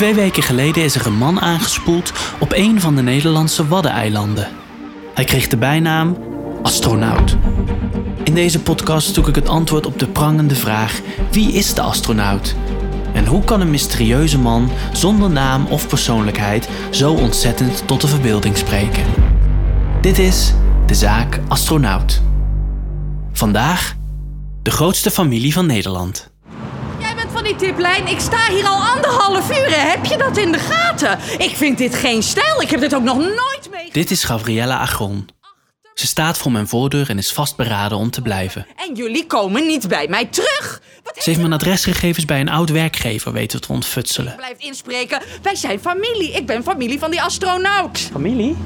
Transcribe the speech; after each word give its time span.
Twee 0.00 0.14
weken 0.14 0.42
geleden 0.42 0.82
is 0.82 0.94
er 0.94 1.06
een 1.06 1.16
man 1.16 1.40
aangespoeld 1.40 2.12
op 2.38 2.52
een 2.52 2.80
van 2.80 2.96
de 2.96 3.02
Nederlandse 3.02 3.68
Waddeneilanden. 3.68 4.48
Hij 5.14 5.24
kreeg 5.24 5.48
de 5.48 5.56
bijnaam 5.56 6.16
astronaut. 6.62 7.36
In 8.24 8.34
deze 8.34 8.62
podcast 8.62 9.14
zoek 9.14 9.28
ik 9.28 9.34
het 9.34 9.48
antwoord 9.48 9.86
op 9.86 9.98
de 9.98 10.08
prangende 10.08 10.54
vraag: 10.54 11.00
wie 11.30 11.52
is 11.52 11.74
de 11.74 11.80
astronaut? 11.80 12.54
En 13.14 13.26
hoe 13.26 13.44
kan 13.44 13.60
een 13.60 13.70
mysterieuze 13.70 14.38
man 14.38 14.70
zonder 14.92 15.30
naam 15.30 15.66
of 15.66 15.88
persoonlijkheid 15.88 16.68
zo 16.90 17.12
ontzettend 17.12 17.86
tot 17.86 18.00
de 18.00 18.08
verbeelding 18.08 18.56
spreken? 18.56 19.04
Dit 20.00 20.18
is 20.18 20.52
de 20.86 20.94
zaak 20.94 21.40
Astronaut. 21.48 22.22
Vandaag 23.32 23.96
de 24.62 24.70
grootste 24.70 25.10
familie 25.10 25.52
van 25.52 25.66
Nederland. 25.66 26.29
Van 27.40 27.48
die 27.48 27.68
tiplijn. 27.68 28.06
Ik 28.06 28.20
sta 28.20 28.50
hier 28.50 28.66
al 28.66 28.82
anderhalf 28.82 29.50
uur. 29.50 29.90
Heb 29.90 30.04
je 30.04 30.16
dat 30.16 30.36
in 30.36 30.52
de 30.52 30.58
gaten? 30.58 31.18
Ik 31.38 31.56
vind 31.56 31.78
dit 31.78 31.94
geen 31.94 32.22
stijl. 32.22 32.62
Ik 32.62 32.70
heb 32.70 32.80
dit 32.80 32.94
ook 32.94 33.02
nog 33.02 33.16
nooit 33.16 33.68
mee. 33.70 33.88
Dit 33.92 34.10
is 34.10 34.24
Gabriella 34.24 34.78
Agron. 34.78 35.28
Ze 35.94 36.06
staat 36.06 36.38
voor 36.38 36.52
mijn 36.52 36.68
voordeur 36.68 37.10
en 37.10 37.18
is 37.18 37.32
vastberaden 37.32 37.98
om 37.98 38.10
te 38.10 38.22
blijven. 38.22 38.66
En 38.76 38.94
jullie 38.94 39.26
komen 39.26 39.66
niet 39.66 39.88
bij 39.88 40.08
mij 40.08 40.24
terug. 40.24 40.82
Wat 41.02 41.14
Ze 41.22 41.30
heeft 41.30 41.40
mijn 41.40 41.52
adresgegevens 41.52 42.24
bij 42.24 42.40
een 42.40 42.48
oud 42.48 42.70
werkgever 42.70 43.32
weten 43.32 43.60
te 43.60 43.72
ontfutselen. 43.72 44.36
blijft 44.36 44.60
inspreken. 44.60 45.22
Wij 45.42 45.54
zijn 45.54 45.80
familie. 45.80 46.32
Ik 46.32 46.46
ben 46.46 46.62
familie 46.62 46.98
van 46.98 47.10
die 47.10 47.22
astronaut. 47.22 47.98
Familie? 48.12 48.56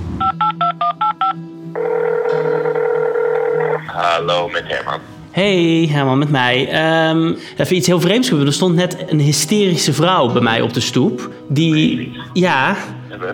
Hallo, 3.87 4.49
met 4.49 4.65
Herman. 4.67 5.14
Hey, 5.35 5.89
Herman, 5.91 6.19
met 6.19 6.31
mij. 6.31 6.69
Ehm, 6.69 7.33
even 7.57 7.77
iets 7.77 7.87
heel 7.87 8.01
vreemds 8.01 8.29
gebeurd. 8.29 8.47
Er 8.47 8.53
stond 8.55 8.75
net 8.75 9.05
een 9.09 9.21
hysterische 9.21 9.93
vrouw 9.93 10.33
bij 10.33 10.43
mij 10.43 10.61
op 10.61 10.75
de 10.75 10.81
stoep. 10.81 11.31
Die, 11.49 12.13
ja... 12.33 12.77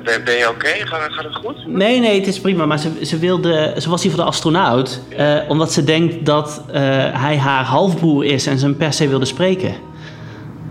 Ben, 0.04 0.24
ben 0.24 0.36
je 0.36 0.48
oké? 0.48 0.68
Gaat, 0.68 1.12
gaat 1.12 1.24
het 1.24 1.34
goed? 1.34 1.66
Nee, 1.66 2.00
nee, 2.00 2.18
het 2.18 2.26
is 2.26 2.40
prima. 2.40 2.66
Maar 2.66 2.78
ze, 2.78 2.90
ze, 3.04 3.18
wilde, 3.18 3.74
ze 3.78 3.90
was 3.90 4.02
hier 4.02 4.10
voor 4.10 4.20
de 4.20 4.26
astronaut. 4.26 5.00
eh, 5.16 5.36
omdat 5.48 5.72
ze 5.72 5.84
denkt 5.84 6.26
dat 6.26 6.64
eh, 6.72 6.80
hij 7.12 7.36
haar 7.38 7.64
halfbroer 7.64 8.24
is 8.24 8.46
en 8.46 8.58
ze 8.58 8.64
hem 8.64 8.76
per 8.76 8.92
se 8.92 9.08
wilde 9.08 9.24
spreken. 9.24 9.74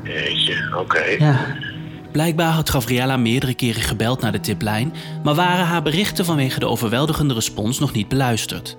Jeetje, 0.04 0.56
oké. 0.80 1.04
Ja. 1.20 1.40
Blijkbaar 2.12 2.52
had 2.52 2.70
Gabriella 2.70 3.18
meerdere 3.18 3.54
keren 3.54 3.82
gebeld 3.82 4.22
naar 4.22 4.32
de 4.32 4.40
tiplijn, 4.40 4.94
maar 5.24 5.36
waren 5.36 5.66
haar 5.66 5.82
berichten 5.82 6.26
vanwege 6.26 6.60
de 6.60 6.68
overweldigende 6.68 7.34
respons 7.34 7.80
nog 7.80 7.94
niet 7.94 8.08
beluisterd. 8.08 8.78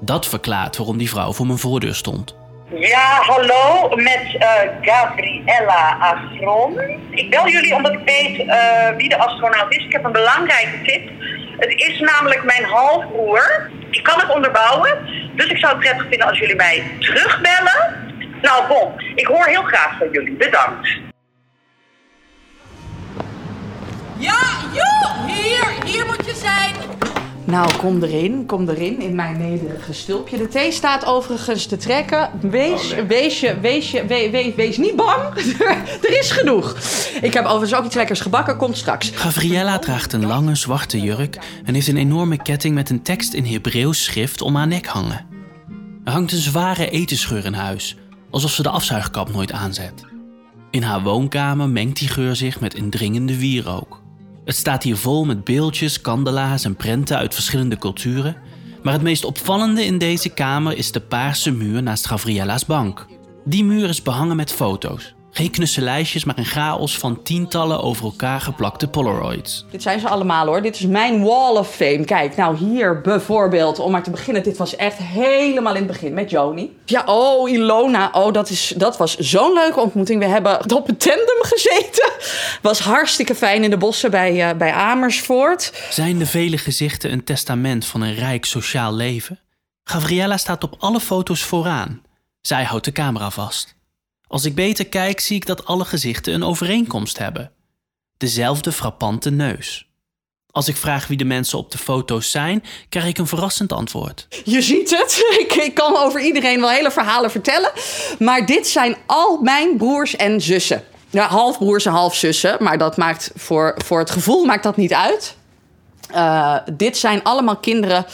Dat 0.00 0.26
verklaart 0.26 0.76
waarom 0.76 0.98
die 0.98 1.10
vrouw 1.10 1.32
voor 1.32 1.46
mijn 1.46 1.58
voordeur 1.58 1.94
stond. 1.94 2.36
Ja, 2.74 3.20
hallo, 3.20 3.88
met 3.96 4.36
eh, 4.38 4.48
Gabriella 4.80 5.96
Astron. 6.00 6.80
Ik 7.10 7.30
bel 7.30 7.48
jullie 7.48 7.74
omdat 7.74 7.92
ik 7.92 8.00
weet 8.04 8.48
eh, 8.48 8.96
wie 8.96 9.08
de 9.08 9.18
astronaut 9.18 9.74
is. 9.74 9.84
Ik 9.84 9.92
heb 9.92 10.04
een 10.04 10.12
belangrijke 10.12 10.82
tip. 10.82 11.10
Het 11.58 11.70
is 11.70 12.00
namelijk 12.00 12.44
mijn 12.44 12.64
halfbroer. 12.64 13.70
Ik 13.90 14.02
kan 14.02 14.20
het 14.20 14.34
onderbouwen, 14.34 14.98
dus 15.36 15.46
ik 15.46 15.58
zou 15.58 15.72
het 15.72 15.80
prettig 15.80 16.06
vinden 16.08 16.28
als 16.28 16.38
jullie 16.38 16.56
mij 16.56 16.82
terugbellen. 17.00 18.04
Nou, 18.42 18.68
bon, 18.68 18.92
ik 19.14 19.26
hoor 19.26 19.46
heel 19.46 19.62
graag 19.62 19.98
van 19.98 20.08
jullie. 20.12 20.32
Bedankt. 20.32 20.88
Ja, 24.18 24.40
joh! 24.72 25.26
Hier, 25.26 25.84
hier 25.84 26.06
moet 26.06 26.26
je 26.26 26.34
zijn. 26.34 26.74
Nou, 27.46 27.76
kom 27.76 28.02
erin, 28.02 28.46
kom 28.46 28.68
erin 28.68 29.00
in 29.00 29.14
mijn 29.14 29.38
nederige 29.38 29.92
stulpje. 29.92 30.36
De 30.38 30.48
thee 30.48 30.72
staat 30.72 31.04
overigens 31.06 31.66
te 31.66 31.76
trekken. 31.76 32.30
Wees, 32.40 32.94
wees 33.08 33.40
je, 33.40 33.60
wees 33.60 33.90
je, 33.90 34.06
we- 34.06 34.28
we- 34.30 34.52
wees 34.56 34.76
niet 34.76 34.96
bang. 34.96 35.22
er 36.06 36.18
is 36.18 36.30
genoeg. 36.30 36.76
Ik 37.22 37.34
heb 37.34 37.44
overigens 37.44 37.74
ook 37.74 37.84
iets 37.84 37.94
lekkers 37.94 38.20
gebakken, 38.20 38.56
komt 38.56 38.76
straks. 38.76 39.10
Gabriella 39.10 39.78
draagt 39.78 40.12
een 40.12 40.26
lange 40.26 40.54
zwarte 40.54 41.00
jurk 41.00 41.38
en 41.64 41.74
heeft 41.74 41.88
een 41.88 41.96
enorme 41.96 42.42
ketting 42.42 42.74
met 42.74 42.90
een 42.90 43.02
tekst 43.02 43.32
in 43.32 43.44
Hebreeuws 43.46 44.04
schrift 44.04 44.40
om 44.42 44.54
haar 44.56 44.66
nek 44.66 44.86
hangen. 44.86 45.26
Er 46.04 46.12
hangt 46.12 46.32
een 46.32 46.38
zware 46.38 46.90
etenscheur 46.90 47.44
in 47.44 47.54
huis, 47.54 47.96
alsof 48.30 48.50
ze 48.50 48.62
de 48.62 48.68
afzuigkap 48.70 49.32
nooit 49.32 49.52
aanzet. 49.52 50.04
In 50.70 50.82
haar 50.82 51.02
woonkamer 51.02 51.68
mengt 51.68 51.98
die 51.98 52.08
geur 52.08 52.36
zich 52.36 52.60
met 52.60 52.74
indringende 52.74 53.38
wierook. 53.38 54.02
Het 54.46 54.56
staat 54.56 54.82
hier 54.82 54.96
vol 54.96 55.24
met 55.24 55.44
beeldjes, 55.44 56.00
kandelaars 56.00 56.64
en 56.64 56.76
prenten 56.76 57.16
uit 57.16 57.34
verschillende 57.34 57.78
culturen. 57.78 58.36
Maar 58.82 58.92
het 58.92 59.02
meest 59.02 59.24
opvallende 59.24 59.84
in 59.84 59.98
deze 59.98 60.28
kamer 60.28 60.76
is 60.76 60.92
de 60.92 61.00
paarse 61.00 61.50
muur 61.50 61.82
naast 61.82 62.06
Gavriella's 62.06 62.64
bank. 62.66 63.06
Die 63.44 63.64
muur 63.64 63.88
is 63.88 64.02
behangen 64.02 64.36
met 64.36 64.52
foto's. 64.52 65.15
Geen 65.36 65.50
knusselijstjes, 65.50 66.24
maar 66.24 66.38
een 66.38 66.44
chaos 66.44 66.98
van 66.98 67.22
tientallen 67.22 67.82
over 67.82 68.04
elkaar 68.04 68.40
geplakte 68.40 68.88
Polaroids. 68.88 69.64
Dit 69.70 69.82
zijn 69.82 70.00
ze 70.00 70.08
allemaal 70.08 70.46
hoor. 70.46 70.62
Dit 70.62 70.74
is 70.74 70.86
mijn 70.86 71.22
wall 71.22 71.56
of 71.56 71.74
fame. 71.74 72.04
Kijk, 72.04 72.36
nou 72.36 72.56
hier 72.56 73.00
bijvoorbeeld, 73.00 73.78
om 73.78 73.90
maar 73.90 74.02
te 74.02 74.10
beginnen. 74.10 74.42
Dit 74.42 74.56
was 74.56 74.76
echt 74.76 74.98
helemaal 74.98 75.74
in 75.74 75.82
het 75.82 75.92
begin 75.92 76.14
met 76.14 76.30
Joni. 76.30 76.76
Ja, 76.84 77.02
oh, 77.06 77.50
Ilona. 77.50 78.10
Oh, 78.12 78.32
dat, 78.32 78.50
is, 78.50 78.74
dat 78.76 78.96
was 78.96 79.16
zo'n 79.16 79.52
leuke 79.52 79.80
ontmoeting. 79.80 80.18
We 80.20 80.26
hebben 80.26 80.74
op 80.74 80.88
een 80.88 80.96
tandem 80.96 81.38
gezeten. 81.40 82.12
Was 82.62 82.80
hartstikke 82.80 83.34
fijn 83.34 83.64
in 83.64 83.70
de 83.70 83.76
bossen 83.76 84.10
bij, 84.10 84.48
eh, 84.48 84.56
bij 84.56 84.72
Amersfoort. 84.72 85.72
Zijn 85.90 86.18
de 86.18 86.26
vele 86.26 86.58
gezichten 86.58 87.12
een 87.12 87.24
testament 87.24 87.86
van 87.86 88.00
een 88.00 88.14
rijk 88.14 88.44
sociaal 88.44 88.94
leven? 88.94 89.40
Gabriella 89.84 90.36
staat 90.36 90.64
op 90.64 90.74
alle 90.78 91.00
foto's 91.00 91.42
vooraan. 91.42 92.02
Zij 92.40 92.64
houdt 92.64 92.84
de 92.84 92.92
camera 92.92 93.30
vast. 93.30 93.75
Als 94.26 94.44
ik 94.44 94.54
beter 94.54 94.86
kijk, 94.86 95.20
zie 95.20 95.36
ik 95.36 95.46
dat 95.46 95.66
alle 95.66 95.84
gezichten 95.84 96.34
een 96.34 96.42
overeenkomst 96.42 97.18
hebben. 97.18 97.52
Dezelfde 98.16 98.72
frappante 98.72 99.30
neus. 99.30 99.86
Als 100.50 100.68
ik 100.68 100.76
vraag 100.76 101.06
wie 101.06 101.16
de 101.16 101.24
mensen 101.24 101.58
op 101.58 101.70
de 101.70 101.78
foto's 101.78 102.30
zijn, 102.30 102.64
krijg 102.88 103.06
ik 103.06 103.18
een 103.18 103.26
verrassend 103.26 103.72
antwoord. 103.72 104.26
Je 104.44 104.62
ziet 104.62 104.90
het. 104.90 105.16
Ik, 105.40 105.52
ik 105.54 105.74
kan 105.74 105.96
over 105.96 106.20
iedereen 106.20 106.60
wel 106.60 106.70
hele 106.70 106.90
verhalen 106.90 107.30
vertellen. 107.30 107.70
Maar 108.18 108.46
dit 108.46 108.66
zijn 108.66 108.96
al 109.06 109.40
mijn 109.42 109.76
broers 109.76 110.16
en 110.16 110.40
zussen. 110.40 110.84
Ja, 111.10 111.28
halfbroers 111.28 111.84
en 111.84 111.92
halfzussen. 111.92 112.56
Maar 112.60 112.78
dat 112.78 112.96
maakt 112.96 113.30
voor, 113.34 113.74
voor 113.84 113.98
het 113.98 114.10
gevoel 114.10 114.44
maakt 114.44 114.62
dat 114.62 114.76
niet 114.76 114.92
uit. 114.92 115.36
Eh, 116.10 116.56
dit 116.72 116.96
zijn 116.96 117.22
allemaal 117.22 117.56
kinderen, 117.56 118.06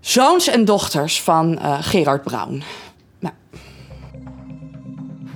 zoons 0.00 0.46
en 0.46 0.64
dochters 0.64 1.22
van 1.22 1.58
eh, 1.58 1.78
Gerard 1.80 2.22
Brown. 2.22 2.62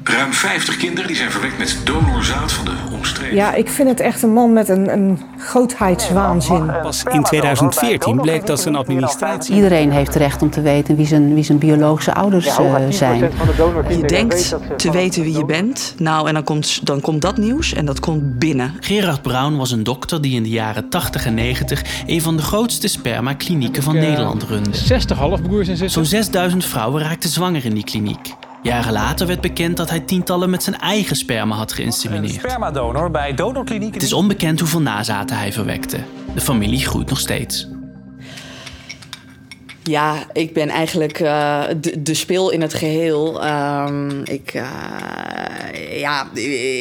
Ruim 0.05 0.33
50 0.33 0.77
kinderen 0.77 1.07
die 1.07 1.17
zijn 1.17 1.31
verwekt 1.31 1.59
met 1.59 1.81
donorzaad 1.85 2.53
van 2.53 2.65
de 2.65 2.73
omstreden. 2.93 3.35
Ja, 3.35 3.55
ik 3.55 3.69
vind 3.69 3.89
het 3.89 4.01
echt 4.01 4.23
een 4.23 4.33
man 4.33 4.53
met 4.53 4.69
een, 4.69 4.93
een 4.93 5.21
grootheidswaanzin. 5.39 6.73
Pas 6.83 7.03
in 7.13 7.23
2014 7.23 8.21
bleek 8.21 8.47
dat 8.47 8.61
zijn 8.61 8.77
administratie. 8.77 9.55
Iedereen 9.55 9.93
heeft 9.93 10.15
recht 10.15 10.43
om 10.43 10.51
te 10.51 10.61
weten 10.61 10.97
wie 10.97 11.07
zijn, 11.07 11.35
wie 11.35 11.45
zijn 11.45 11.59
biologische 11.59 12.15
ouders 12.15 12.47
eh, 12.47 12.75
zijn. 12.89 13.31
je 13.89 14.03
denkt 14.07 14.55
te 14.77 14.91
weten 14.91 15.23
wie 15.23 15.37
je 15.37 15.45
bent. 15.45 15.95
Nou, 15.99 16.29
en 16.29 16.35
dan 16.35 16.45
komt, 16.45 16.87
dan 16.87 17.01
komt 17.01 17.23
dat 17.23 17.37
nieuws 17.37 17.73
en 17.73 17.85
dat 17.85 18.01
komt 18.01 18.39
binnen. 18.39 18.75
Gerard 18.81 19.23
Brown 19.23 19.57
was 19.57 19.71
een 19.71 19.83
dokter 19.83 20.21
die 20.21 20.35
in 20.35 20.43
de 20.43 20.49
jaren 20.49 20.89
80 20.89 21.27
en 21.27 21.35
90 21.35 21.83
een 22.07 22.23
van 22.23 22.37
de 22.37 22.43
grootste 22.43 22.89
spermaklinieken 22.89 23.83
van 23.83 23.95
Nederland 23.95 24.43
runde. 24.43 24.77
60 24.77 25.19
halfbroers 25.19 25.69
en 25.69 25.77
zussen. 25.77 25.91
Zo'n 25.91 26.11
6000 26.11 26.65
vrouwen 26.65 27.03
raakten 27.03 27.31
zwanger 27.31 27.65
in 27.65 27.75
die 27.75 27.85
kliniek. 27.85 28.35
Jaren 28.63 28.93
later 28.93 29.27
werd 29.27 29.41
bekend 29.41 29.77
dat 29.77 29.91
hij 29.91 30.01
tientallen 30.01 30.51
met 30.51 30.63
zijn 30.63 30.79
eigen 30.79 31.17
sperma 31.17 31.57
had 31.57 31.73
geïnsemineerd. 31.73 32.35
Spermadonor 32.35 33.11
bij. 33.11 33.35
Het 33.91 34.03
is 34.03 34.13
onbekend 34.13 34.61
hoeveel 34.61 34.81
nazaten 34.81 35.37
hij 35.37 35.53
verwekte. 35.53 35.99
De 36.35 36.41
familie 36.41 36.79
groeit 36.87 37.09
nog 37.09 37.19
steeds. 37.19 37.69
Ja, 39.91 40.27
ik 40.33 40.53
ben 40.53 40.69
eigenlijk 40.69 41.21
eh, 41.21 41.63
de, 41.99 42.15
speel 42.15 42.51
in 42.51 42.61
het 42.61 42.75
geheel. 42.75 43.43
Ehm, 43.43 44.21
ik, 44.25 44.51
eh, 44.55 46.01
ja, 46.01 46.29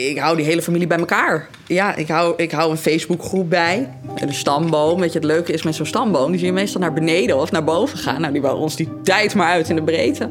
ik 0.10 0.20
hou 0.20 0.36
die 0.36 0.46
hele 0.46 0.62
familie 0.62 0.88
bij 0.88 0.98
elkaar. 0.98 1.50
Ja, 1.68 1.96
ik 1.96 2.08
hou, 2.08 2.34
ik 2.38 2.52
hou 2.52 2.72
een 2.72 2.78
Facebookgroep 2.78 3.50
bij. 3.50 3.90
Een 4.16 4.34
stamboom. 4.34 5.00
Weet 5.00 5.14
je, 5.14 5.20
het 5.20 5.28
leuke 5.28 5.54
is 5.54 5.64
met 5.64 5.76
zo'n 5.76 5.86
stamboom... 5.86 6.30
die 6.30 6.40
zie 6.40 6.48
je 6.48 6.54
meestal 6.54 6.82
naar 6.82 6.94
beneden 6.94 7.38
of 7.38 7.52
naar 7.52 7.64
boven 7.64 7.98
gaan. 7.98 8.22
Nou, 8.22 8.34
die 8.34 8.42
bouwen 8.42 8.64
ons 8.64 8.76
die 8.76 8.90
tijd 9.04 9.36
maar 9.36 9.52
uit 9.52 9.70
in 9.70 9.76
de 9.76 9.84
breedte. 9.84 10.30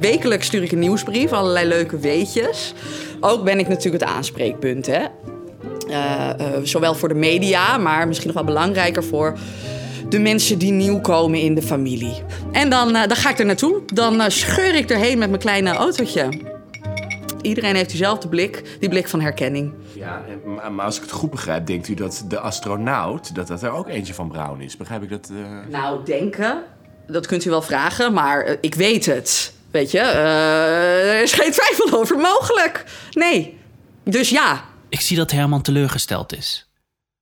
Wekelijks 0.00 0.46
stuur 0.46 0.62
ik 0.62 0.72
een 0.72 0.78
nieuwsbrief, 0.78 1.32
allerlei 1.32 1.68
leuke 1.68 1.98
weetjes. 1.98 2.74
Ook 3.20 3.44
ben 3.44 3.58
ik 3.58 3.68
natuurlijk 3.68 4.04
het 4.04 4.12
aanspreekpunt, 4.12 4.86
hè. 4.86 5.04
Eh, 5.90 6.30
zowel 6.62 6.94
voor 6.94 7.08
de 7.08 7.14
media, 7.14 7.76
maar 7.76 8.06
misschien 8.06 8.26
nog 8.26 8.36
wel 8.36 8.54
belangrijker 8.54 9.04
voor 9.04 9.38
de 10.08 10.18
mensen 10.18 10.58
die 10.58 10.72
nieuw 10.72 11.00
komen 11.00 11.40
in 11.40 11.54
de 11.54 11.62
familie. 11.62 12.22
En 12.52 12.70
dan, 12.70 12.94
eh, 12.96 13.06
dan 13.08 13.16
ga 13.16 13.30
ik 13.30 13.38
er 13.38 13.46
naartoe. 13.46 13.82
Dan 13.94 14.20
eh, 14.20 14.28
scheur 14.28 14.74
ik 14.74 14.90
erheen 14.90 15.18
met 15.18 15.28
mijn 15.28 15.40
kleine 15.40 15.70
autootje. 15.72 16.28
Iedereen 17.42 17.74
heeft 17.74 17.88
diezelfde 17.90 18.28
blik, 18.28 18.76
die 18.80 18.88
blik 18.88 19.08
van 19.08 19.20
herkenning. 19.20 19.72
Ja, 19.94 20.22
en- 20.64 20.74
maar- 20.74 20.84
als 20.84 20.96
ik 20.96 21.02
het 21.02 21.10
goed 21.10 21.30
begrijp, 21.30 21.66
denkt 21.66 21.88
u 21.88 21.94
dat 21.94 22.24
de 22.28 22.38
astronaut, 22.38 23.34
dat 23.34 23.46
dat 23.46 23.62
er 23.62 23.70
ook 23.70 23.88
eentje 23.88 24.14
van 24.14 24.28
Brown 24.28 24.60
is. 24.60 24.76
Begrijp 24.76 25.02
ik 25.02 25.10
dat? 25.10 25.30
eh? 25.30 25.70
Nou, 25.80 26.04
denken, 26.04 26.62
dat 27.06 27.26
kunt 27.26 27.44
u 27.44 27.50
wel 27.50 27.62
vragen, 27.62 28.12
maar 28.12 28.40
eh, 28.44 28.56
ik 28.60 28.74
weet 28.74 29.06
het. 29.06 29.52
Weet 29.70 29.90
je, 29.90 29.98
eh, 29.98 31.14
er 31.16 31.22
is 31.22 31.32
geen 31.32 31.50
twijfel 31.52 31.98
over 31.98 32.16
mogelijk. 32.18 32.84
Nee. 33.10 33.58
Dus 34.04 34.28
ja, 34.30 34.64
Ik 34.88 35.00
zie 35.00 35.16
dat 35.16 35.30
Herman 35.30 35.62
teleurgesteld 35.62 36.36
is. 36.36 36.66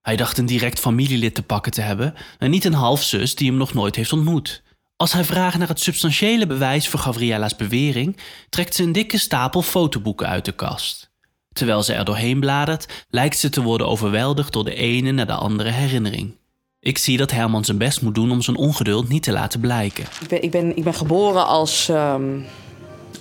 Hij 0.04 0.16
dacht 0.16 0.38
een 0.38 0.46
direct 0.46 0.80
familielid 0.80 1.34
te 1.34 1.42
pakken 1.42 1.72
te 1.72 1.80
hebben 1.80 2.14
en 2.38 2.50
niet 2.50 2.64
een 2.64 2.74
halfzus 2.74 3.34
die 3.34 3.48
hem 3.48 3.56
nog 3.56 3.74
nooit 3.74 3.96
heeft 3.96 4.12
ontmoet. 4.12 4.62
Als 4.96 5.12
hij 5.12 5.24
vraagt 5.24 5.58
naar 5.58 5.68
het 5.68 5.80
substantiële 5.80 6.46
bewijs 6.46 6.88
voor 6.88 7.00
Gavriella's 7.00 7.56
bewering, 7.56 8.16
trekt 8.48 8.74
ze 8.74 8.82
een 8.82 8.92
dikke 8.92 9.18
stapel 9.18 9.62
fotoboeken 9.62 10.28
uit 10.28 10.44
de 10.44 10.52
kast. 10.52 11.10
Terwijl 11.52 11.82
ze 11.82 11.92
er 11.92 12.04
doorheen 12.04 12.40
bladert, 12.40 13.04
lijkt 13.08 13.38
ze 13.38 13.48
te 13.48 13.62
worden 13.62 13.88
overweldigd 13.88 14.52
door 14.52 14.64
de 14.64 14.74
ene 14.74 15.12
naar 15.12 15.26
de 15.26 15.32
andere 15.32 15.70
herinnering. 15.70 16.36
Ik 16.80 16.98
zie 16.98 17.16
dat 17.16 17.30
Herman 17.30 17.64
zijn 17.64 17.78
best 17.78 18.02
moet 18.02 18.14
doen 18.14 18.30
om 18.30 18.42
zijn 18.42 18.56
ongeduld 18.56 19.08
niet 19.08 19.22
te 19.22 19.32
laten 19.32 19.60
blijken. 19.60 20.04
Ik 20.20 20.28
ben, 20.28 20.42
ik 20.42 20.50
ben, 20.50 20.76
ik 20.76 20.84
ben 20.84 20.94
geboren 20.94 21.46
als, 21.46 21.88
ehm, 21.88 22.40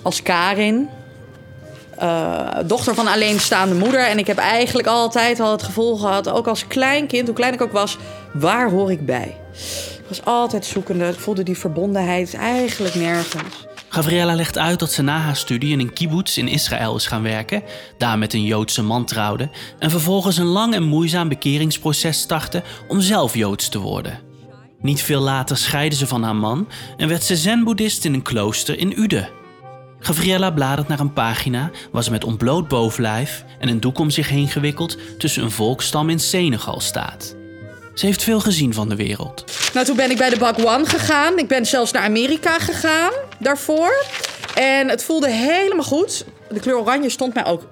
als 0.02 0.22
Karin. 0.22 0.88
Eh, 1.98 2.48
dochter 2.66 2.94
van 2.94 3.06
alleenstaande 3.06 3.74
moeder. 3.74 4.06
En 4.06 4.18
ik 4.18 4.26
heb 4.26 4.38
eigenlijk 4.38 4.88
altijd 4.88 5.40
al 5.40 5.52
het 5.52 5.62
gevoel 5.62 5.96
gehad, 5.96 6.28
ook 6.28 6.46
als 6.46 6.66
klein 6.66 7.06
kind, 7.06 7.26
hoe 7.26 7.36
klein 7.36 7.52
ik 7.52 7.62
ook 7.62 7.72
was, 7.72 7.96
waar 8.32 8.70
hoor 8.70 8.90
ik 8.90 9.06
bij? 9.06 9.36
Ik 9.98 10.04
was 10.08 10.24
altijd 10.24 10.64
zoekende. 10.64 11.08
Ik 11.08 11.18
voelde 11.18 11.42
die 11.42 11.58
verbondenheid 11.58 12.34
eigenlijk 12.34 12.94
nergens. 12.94 13.66
Gabriella 13.88 14.34
legt 14.34 14.58
uit 14.58 14.78
dat 14.78 14.92
ze 14.92 15.02
na 15.02 15.18
haar 15.18 15.36
studie 15.36 15.72
in 15.72 15.80
een 15.80 15.92
kibbutz 15.92 16.36
in 16.36 16.48
Israël 16.48 16.96
is 16.96 17.06
gaan 17.06 17.22
werken, 17.22 17.62
daar 17.98 18.18
met 18.18 18.32
een 18.32 18.44
Joodse 18.44 18.82
man 18.82 19.04
trouwde 19.04 19.50
en 19.78 19.90
vervolgens 19.90 20.36
een 20.36 20.44
lang 20.44 20.74
en 20.74 20.82
moeizaam 20.82 21.28
bekeringsproces 21.28 22.20
startte 22.20 22.62
om 22.88 23.00
zelf 23.00 23.34
Joods 23.34 23.68
te 23.68 23.78
worden. 23.78 24.18
Niet 24.80 25.02
veel 25.02 25.20
later 25.20 25.56
scheidde 25.56 25.96
ze 25.96 26.06
van 26.06 26.22
haar 26.22 26.36
man 26.36 26.68
en 26.96 27.08
werd 27.08 27.22
ze 27.22 27.36
zen-boeddhist 27.36 28.04
in 28.04 28.14
een 28.14 28.22
klooster 28.22 28.78
in 28.78 29.00
Ude. 29.00 29.43
Gabriella 30.04 30.50
bladert 30.50 30.88
naar 30.88 31.00
een 31.00 31.12
pagina 31.12 31.70
waar 31.90 32.02
ze 32.02 32.10
met 32.10 32.24
ontbloot 32.24 32.68
bovenlijf 32.68 33.44
en 33.58 33.68
een 33.68 33.80
doek 33.80 33.98
om 33.98 34.10
zich 34.10 34.28
heen 34.28 34.48
gewikkeld 34.48 34.98
tussen 35.18 35.42
een 35.42 35.50
volkstam 35.50 36.10
in 36.10 36.18
Senegal 36.18 36.80
staat. 36.80 37.36
Ze 37.94 38.06
heeft 38.06 38.22
veel 38.22 38.40
gezien 38.40 38.74
van 38.74 38.88
de 38.88 38.96
wereld. 38.96 39.44
Nou, 39.74 39.86
toen 39.86 39.96
ben 39.96 40.10
ik 40.10 40.16
bij 40.16 40.30
de 40.30 40.38
Bak 40.38 40.88
gegaan. 40.88 41.38
Ik 41.38 41.48
ben 41.48 41.66
zelfs 41.66 41.92
naar 41.92 42.02
Amerika 42.02 42.58
gegaan 42.58 43.12
daarvoor. 43.38 44.04
En 44.54 44.88
het 44.88 45.04
voelde 45.04 45.30
helemaal 45.30 45.84
goed. 45.84 46.24
De 46.48 46.60
kleur 46.60 46.78
oranje 46.78 47.10
stond 47.10 47.34
mij 47.34 47.46
ook 47.46 47.66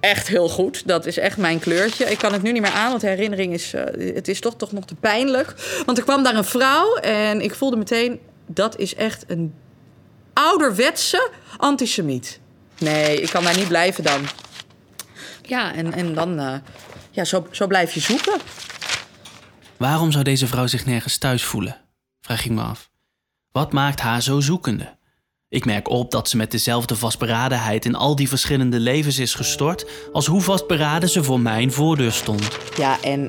echt 0.00 0.28
heel 0.28 0.48
goed. 0.48 0.86
Dat 0.86 1.06
is 1.06 1.18
echt 1.18 1.36
mijn 1.36 1.58
kleurtje. 1.58 2.04
Ik 2.04 2.18
kan 2.18 2.32
het 2.32 2.42
nu 2.42 2.52
niet 2.52 2.62
meer 2.62 2.72
aan, 2.72 2.88
want 2.88 3.00
de 3.00 3.06
herinnering 3.06 3.52
is... 3.52 3.74
eh, 3.74 4.14
het 4.14 4.28
is 4.28 4.40
toch, 4.40 4.56
toch 4.56 4.72
nog 4.72 4.84
te 4.84 4.94
pijnlijk. 4.94 5.54
Want 5.86 5.98
er 5.98 6.04
kwam 6.04 6.22
daar 6.22 6.36
een 6.36 6.44
vrouw 6.44 6.94
en 6.96 7.40
ik 7.40 7.54
voelde 7.54 7.76
meteen... 7.76 8.20
dat 8.46 8.78
is 8.78 8.94
echt 8.94 9.24
een 9.26 9.54
ouderwetse 10.40 11.30
antisemiet. 11.56 12.40
Nee, 12.78 13.20
ik 13.20 13.30
kan 13.30 13.44
daar 13.44 13.56
niet 13.56 13.68
blijven 13.68 14.04
dan. 14.04 14.20
Ja, 15.42 15.74
en, 15.74 15.92
en 15.92 16.14
dan... 16.14 16.38
eh, 16.38 16.54
ja, 17.10 17.24
zo, 17.24 17.46
zo 17.50 17.66
blijf 17.66 17.92
je 17.92 18.00
zoeken. 18.00 18.40
Waarom 19.76 20.12
zou 20.12 20.24
deze 20.24 20.46
vrouw 20.46 20.66
zich 20.66 20.86
nergens 20.86 21.18
thuis 21.18 21.44
voelen? 21.44 21.76
Vraag 22.20 22.44
ik 22.44 22.50
me 22.50 22.62
af. 22.62 22.90
Wat 23.52 23.72
maakt 23.72 24.00
haar 24.00 24.22
zo 24.22 24.40
zoekende? 24.40 24.98
Ik 25.48 25.64
merk 25.64 25.88
op 25.88 26.10
dat 26.10 26.28
ze 26.28 26.36
met 26.36 26.50
dezelfde 26.50 26.96
vastberadenheid 26.96 27.84
in 27.84 27.94
al 27.94 28.16
die 28.16 28.28
verschillende 28.28 28.80
levens 28.80 29.18
is 29.18 29.34
gestort 29.34 29.86
als 30.12 30.26
hoe 30.26 30.40
vastberaden 30.40 31.08
ze 31.08 31.24
voor 31.24 31.40
mijn 31.40 31.72
voordeur 31.72 32.12
stond. 32.12 32.48
Ja, 32.76 33.00
en, 33.02 33.28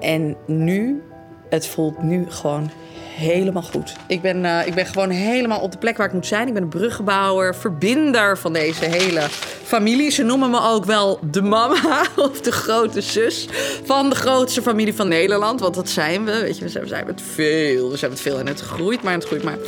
en 0.00 0.36
nu, 0.46 1.02
het 1.48 1.66
voelt 1.66 2.02
nu 2.02 2.30
gewoon 2.30 2.70
helemaal 3.16 3.62
goed. 3.62 3.96
Ik 4.06 4.22
ben, 4.22 4.44
eh, 4.44 4.66
ik 4.66 4.74
ben 4.74 4.86
gewoon 4.86 5.10
helemaal 5.10 5.60
op 5.60 5.72
de 5.72 5.78
plek 5.78 5.96
waar 5.96 6.06
ik 6.06 6.12
moet 6.12 6.26
zijn. 6.26 6.48
Ik 6.48 6.54
ben 6.54 6.62
een 6.62 6.68
bruggenbouwer, 6.68 7.54
verbinder 7.54 8.38
van 8.38 8.52
deze 8.52 8.84
hele 8.84 9.26
familie. 9.62 10.10
Ze 10.10 10.22
noemen 10.22 10.50
me 10.50 10.60
ook 10.60 10.84
wel 10.84 11.18
de 11.30 11.42
mama 11.42 12.04
of 12.16 12.40
de 12.40 12.52
grote 12.52 13.00
zus 13.00 13.48
van 13.84 14.08
de 14.08 14.14
grootste 14.14 14.62
familie 14.62 14.94
van 14.94 15.08
Nederland. 15.08 15.60
Want 15.60 15.74
dat 15.74 15.88
zijn 15.88 16.24
we. 16.24 16.40
Weet 16.40 16.58
je, 16.58 16.64
we 16.64 16.70
zijn, 16.70 16.82
we 16.82 16.88
zijn 16.88 17.18
veel. 17.22 17.90
We 17.90 17.96
zijn 17.96 18.10
met 18.10 18.20
veel 18.20 18.38
en 18.38 18.46
het 18.46 18.60
groeit 18.60 19.02
maar, 19.02 19.14
het 19.14 19.24
groeit 19.24 19.42
maar. 19.42 19.58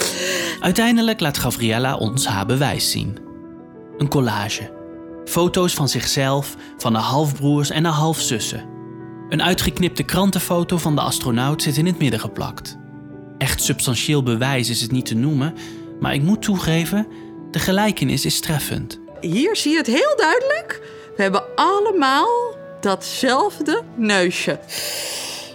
Uiteindelijk 0.61 1.21
laat 1.21 1.39
Gabriella 1.39 1.97
ons 1.97 2.27
haar 2.27 2.47
bewijs 2.47 2.91
zien. 2.91 3.19
Een 3.99 4.09
collage. 4.09 4.71
Foto's 5.25 5.75
van 5.75 5.89
zichzelf, 5.89 6.57
van 6.77 6.95
haar 6.95 7.03
halfbroers 7.03 7.71
en 7.71 7.85
haar 7.85 7.95
halfzussen. 7.95 8.65
Een 9.29 9.43
uitgeknipte 9.43 10.03
krantenfoto 10.03 10.79
van 10.79 10.95
de 10.95 11.01
astronaut 11.01 11.63
zit 11.63 11.77
in 11.77 11.87
het 11.87 11.99
midden 11.99 12.21
geplakt. 12.21 12.79
Echt 13.39 13.63
substantieel 13.63 14.23
bewijs 14.23 14.71
is 14.71 14.81
het 14.81 14.91
niet 14.91 15.07
te 15.07 15.15
noemen, 15.15 15.55
maar 16.01 16.15
ik 16.15 16.23
moet 16.23 16.43
toegeven, 16.43 17.07
de 17.51 17.59
gelijkenis 17.59 18.25
is 18.25 18.41
treffend. 18.41 18.99
Hier 19.21 19.57
zie 19.57 19.71
je 19.71 19.77
het 19.77 19.87
heel 19.87 20.17
duidelijk. 20.17 20.81
We 21.17 21.23
hebben 21.23 21.43
allemaal 21.55 22.29
datzelfde 22.81 23.83
neusje. 23.97 24.59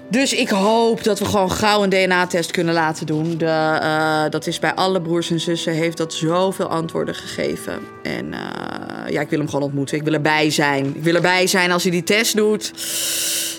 Dus 0.10 0.34
ik 0.34 0.50
hoop 0.50 1.04
dat 1.04 1.20
we 1.20 1.26
gewoon 1.26 1.52
gauw 1.52 1.84
een 1.84 1.90
DNA-test 1.90 2.52
kunnen 2.52 2.74
laten 2.74 3.06
doen. 3.06 3.38
De, 3.38 3.46
eh, 3.82 4.24
dat 4.30 4.48
is 4.48 4.60
bij 4.60 4.74
alle 4.74 5.02
broers 5.02 5.30
en 5.30 5.40
zussen, 5.40 5.74
heeft 5.74 5.98
dat 5.98 6.14
zoveel 6.14 6.68
antwoorden 6.68 7.16
gegeven. 7.16 7.80
En 8.04 8.34
eh, 8.34 9.12
ja, 9.12 9.22
ik 9.22 9.30
wil 9.30 9.40
hem 9.40 9.50
gewoon 9.50 9.66
ontmoeten. 9.66 9.98
Ik 9.98 10.04
wil 10.04 10.14
erbij 10.14 10.50
zijn. 10.50 10.96
Ik 10.96 11.04
wil 11.04 11.16
erbij 11.16 11.48
zijn 11.48 11.72
als 11.72 11.84
hij 11.84 11.92
die 11.92 12.04
test 12.04 12.36
doet. 12.36 12.74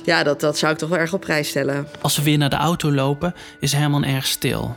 Ja, 0.04 0.22
dat, 0.22 0.40
dat 0.40 0.58
zou 0.58 0.72
ik 0.72 0.78
toch 0.78 0.88
wel 0.88 0.98
erg 0.98 1.12
op 1.12 1.20
prijs 1.20 1.48
stellen. 1.48 1.88
Als 2.00 2.16
we 2.16 2.22
weer 2.22 2.38
naar 2.38 2.50
de 2.50 2.56
auto 2.56 2.92
lopen, 2.92 3.34
is 3.60 3.72
Herman 3.72 4.04
erg 4.04 4.26
stil. 4.26 4.76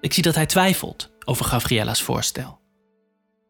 Ik 0.00 0.12
zie 0.12 0.22
dat 0.22 0.34
hij 0.34 0.46
twijfelt 0.46 1.10
over 1.24 1.44
Gabriella's 1.44 2.02
voorstel. 2.02 2.58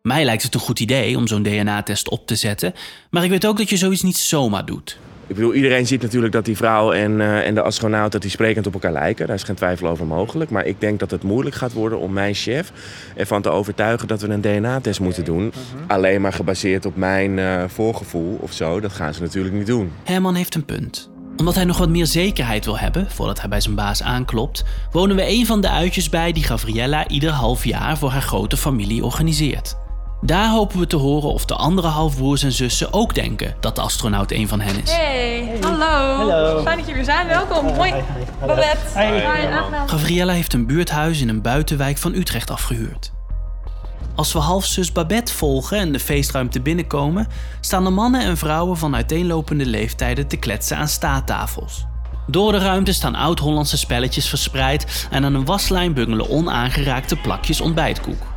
Mij 0.03 0.25
lijkt 0.25 0.43
het 0.43 0.55
een 0.55 0.61
goed 0.61 0.81
idee 0.81 1.17
om 1.17 1.27
zo'n 1.27 1.43
DNA-test 1.43 2.09
op 2.09 2.27
te 2.27 2.37
zetten, 2.37 2.75
maar 3.11 3.25
ik 3.25 3.31
weet 3.31 3.47
ook 3.47 3.59
dat 3.59 3.71
je 3.71 3.77
zoiets 3.77 4.03
niet 4.03 4.17
zomaar 4.17 4.67
doet. 4.67 4.99
Ik 5.29 5.35
bedoel, 5.35 5.55
iedereen 5.55 5.87
ziet 5.87 6.03
natuurlijk 6.03 6.33
dat 6.33 6.45
die 6.45 6.57
vrouw 6.57 6.93
en, 6.93 7.21
eh, 7.21 7.47
en 7.47 7.55
de 7.55 7.63
astronaut... 7.63 8.13
dat 8.13 8.23
die 8.23 8.31
sprekend 8.31 8.67
op 8.67 8.73
elkaar 8.73 8.93
lijken. 8.93 9.27
Daar 9.27 9.37
is 9.37 9.43
geen 9.43 9.55
twijfel 9.55 9.89
over 9.89 10.07
mogelijk. 10.07 10.51
Maar 10.51 10.67
ik 10.67 10.81
denk 10.81 10.99
dat 10.99 11.11
het 11.11 11.23
moeilijk 11.23 11.57
gaat 11.57 11.73
worden 11.73 11.99
om 11.99 12.13
mijn 12.13 12.35
chef 12.35 12.73
ervan 13.17 13.43
te 13.43 13.49
overtuigen... 13.49 14.09
dat 14.09 14.21
we 14.21 14.29
een 14.29 14.41
DNA-test 14.41 15.01
moeten 15.01 15.25
doen. 15.25 15.53
Alleen 15.87 16.21
maar 16.21 16.33
gebaseerd 16.33 16.87
op 16.87 16.97
mijn 16.97 17.39
eh, 17.39 17.65
voorgevoel 17.67 18.39
of 18.41 18.53
zo. 18.53 18.81
Dat 18.81 18.93
gaan 18.93 19.15
ze 19.15 19.23
natuurlijk 19.23 19.55
niet 19.55 19.67
doen. 19.67 19.93
Herman 20.05 20.35
heeft 20.35 20.55
een 20.55 20.65
punt. 20.65 21.11
Omdat 21.37 21.55
hij 21.55 21.65
nog 21.65 21.79
wat 21.79 21.89
meer 21.89 22.07
zekerheid 22.07 22.65
wil 22.65 22.79
hebben 22.79 23.11
voordat 23.11 23.41
hij 23.41 23.49
bij 23.49 23.61
zijn 23.61 23.75
baas 23.75 24.03
aanklopt, 24.03 24.65
wonen 24.93 25.17
we 25.17 25.29
een 25.29 25.47
van 25.47 25.61
de 25.61 25.71
uitjes 25.71 26.09
bij 26.09 26.33
die 26.33 26.43
Gabriella 26.43 27.09
ieder 27.09 27.31
half 27.31 27.65
jaar 27.65 27.99
voor 27.99 28.11
haar 28.11 28.23
grote 28.23 28.57
familie 28.57 29.05
organiseert. 29.05 29.77
Daar 30.20 30.50
hopen 30.50 30.79
we 30.79 30.87
te 30.87 30.97
horen 30.97 31.32
of 31.32 31.44
de 31.44 31.55
andere 31.55 31.88
halfbroers 31.88 32.43
en 32.43 32.53
zussen 32.53 32.93
ook 32.93 33.15
denken 33.15 33.55
dat 33.61 33.75
de 33.75 33.81
astronaut 33.81 34.32
een 34.32 34.49
van 34.49 34.61
hen 34.61 34.83
is. 34.83 34.90
Hey, 34.90 35.59
hallo. 35.61 36.62
Fijn 36.62 36.76
dat 36.76 36.87
jullie 36.87 37.00
er 37.00 37.04
zijn. 37.04 37.26
Welkom. 37.26 37.66
Hoi, 37.66 37.95
Babette. 38.40 38.76
Gabriella 39.87 40.33
heeft 40.33 40.52
een 40.52 40.66
buurthuis 40.66 41.21
in 41.21 41.28
een 41.28 41.43
buitenwijk 41.43 41.99
van 41.99 42.14
Utrecht 42.14 42.50
afgehuurd. 42.50 43.12
Als 44.14 44.33
we 44.33 44.38
halfzus 44.38 44.93
Babette 44.93 45.35
volgen 45.35 45.78
en 45.78 45.93
de 45.93 46.00
feestruimte 46.00 46.61
binnenkomen, 46.61 47.26
staan 47.61 47.85
de 47.85 47.90
mannen 47.90 48.21
en 48.21 48.37
vrouwen 48.37 48.76
van 48.76 48.95
uiteenlopende 48.95 49.66
leeftijden 49.66 50.26
te 50.26 50.37
kletsen 50.37 50.76
aan 50.76 50.88
staattafels. 50.88 51.87
Door 52.26 52.52
de 52.52 52.59
ruimte 52.59 52.93
staan 52.93 53.14
oud-Hollandse 53.14 53.76
spelletjes 53.76 54.28
verspreid 54.28 55.09
en 55.11 55.25
aan 55.25 55.35
een 55.35 55.45
waslijn 55.45 55.95
bungelen 55.95 56.28
onaangeraakte 56.28 57.16
plakjes 57.16 57.61
ontbijtkoek. 57.61 58.37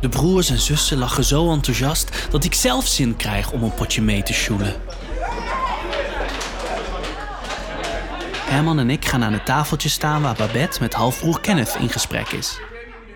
De 0.00 0.08
broers 0.08 0.50
en 0.50 0.58
zussen 0.58 0.98
lachen 0.98 1.24
zo 1.24 1.52
enthousiast 1.52 2.26
dat 2.30 2.44
ik 2.44 2.54
zelf 2.54 2.86
zin 2.86 3.16
krijg 3.16 3.52
om 3.52 3.62
een 3.62 3.74
potje 3.74 4.02
mee 4.02 4.22
te 4.22 4.32
sjoelen. 4.32 4.74
Herman 8.38 8.78
en 8.78 8.90
ik 8.90 9.04
gaan 9.04 9.24
aan 9.24 9.32
het 9.32 9.46
tafeltje 9.46 9.88
staan 9.88 10.22
waar 10.22 10.34
Babette 10.34 10.80
met 10.80 10.94
halfbroer 10.94 11.40
Kenneth 11.40 11.76
in 11.80 11.88
gesprek 11.88 12.28
is. 12.28 12.58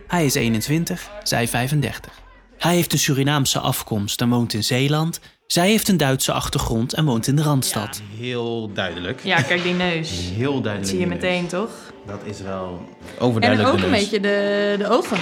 Hij 0.07 0.25
is 0.25 0.35
21, 0.35 1.11
zij 1.23 1.49
35. 1.49 2.13
Hij 2.59 2.75
heeft 2.75 2.93
een 2.93 2.99
Surinaamse 2.99 3.59
afkomst 3.59 4.21
en 4.21 4.29
woont 4.29 4.53
in 4.53 4.65
Zeeland. 4.65 5.21
Zij 5.47 5.69
heeft 5.69 5.89
een 5.89 5.97
Duitse 5.97 6.33
achtergrond 6.33 6.95
en 6.95 7.05
woont 7.05 7.27
in 7.27 7.37
de 7.37 7.43
Randstad. 7.43 8.03
Heel 8.19 8.71
duidelijk. 8.75 9.21
Ja, 9.25 9.43
kijk 9.43 9.63
die 9.63 9.75
neus. 9.75 10.11
Heel 10.11 10.61
duidelijk. 10.61 10.81
Dat 10.81 10.89
zie 10.89 10.99
je 10.99 11.07
meteen, 11.07 11.47
toch? 11.47 11.71
Dat 12.07 12.21
is 12.25 12.41
wel 12.41 12.83
En 12.99 13.21
overduidelijk 13.21 13.69
ook 13.69 13.79
de 13.79 13.85
een 13.85 13.91
beetje 13.91 14.21
de, 14.21 14.75
de 14.79 14.89
ogen. 14.89 15.19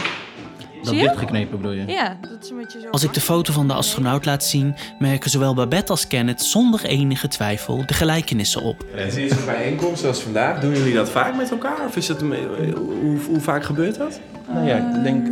Dat 0.79 0.87
zie 0.89 0.97
je? 0.97 1.03
dichtgeknepen 1.03 1.57
bedoel 1.57 1.73
je? 1.73 1.87
Ja, 1.87 2.17
dat 2.21 2.45
is 2.45 2.51
een 2.51 2.57
beetje 2.57 2.81
zo. 2.81 2.89
Als 2.91 3.03
ik 3.05 3.15
de 3.15 3.21
foto 3.21 3.53
van 3.53 3.67
de 3.69 3.75
astronaut 3.75 4.25
laat 4.25 4.45
zien, 4.45 4.75
merken 4.99 5.31
zowel 5.31 5.55
Babette 5.55 5.93
als 5.93 6.07
Kenneth 6.07 6.43
zonder 6.43 6.85
enige 6.85 7.29
twijfel 7.29 7.83
de 7.87 7.95
gelijkenissen 7.95 8.63
op. 8.63 8.85
Tijdens 8.95 9.17
een 9.39 9.45
bijeenkomst 9.47 10.01
zoals 10.01 10.21
vandaag, 10.21 10.61
doen 10.61 10.75
jullie 10.77 10.95
dat 10.95 11.11
vaak 11.11 11.37
met 11.37 11.51
elkaar? 11.51 11.77
Of 11.87 11.97
is 11.97 12.07
dat, 12.07 12.21
een- 12.21 12.75
hoe, 13.03 13.19
hoe 13.29 13.41
vaak 13.41 13.65
gebeurt 13.65 13.97
dat? 13.99 14.21
Nou 14.53 14.67
ja, 14.67 14.77
ik 14.97 15.03
denk... 15.03 15.27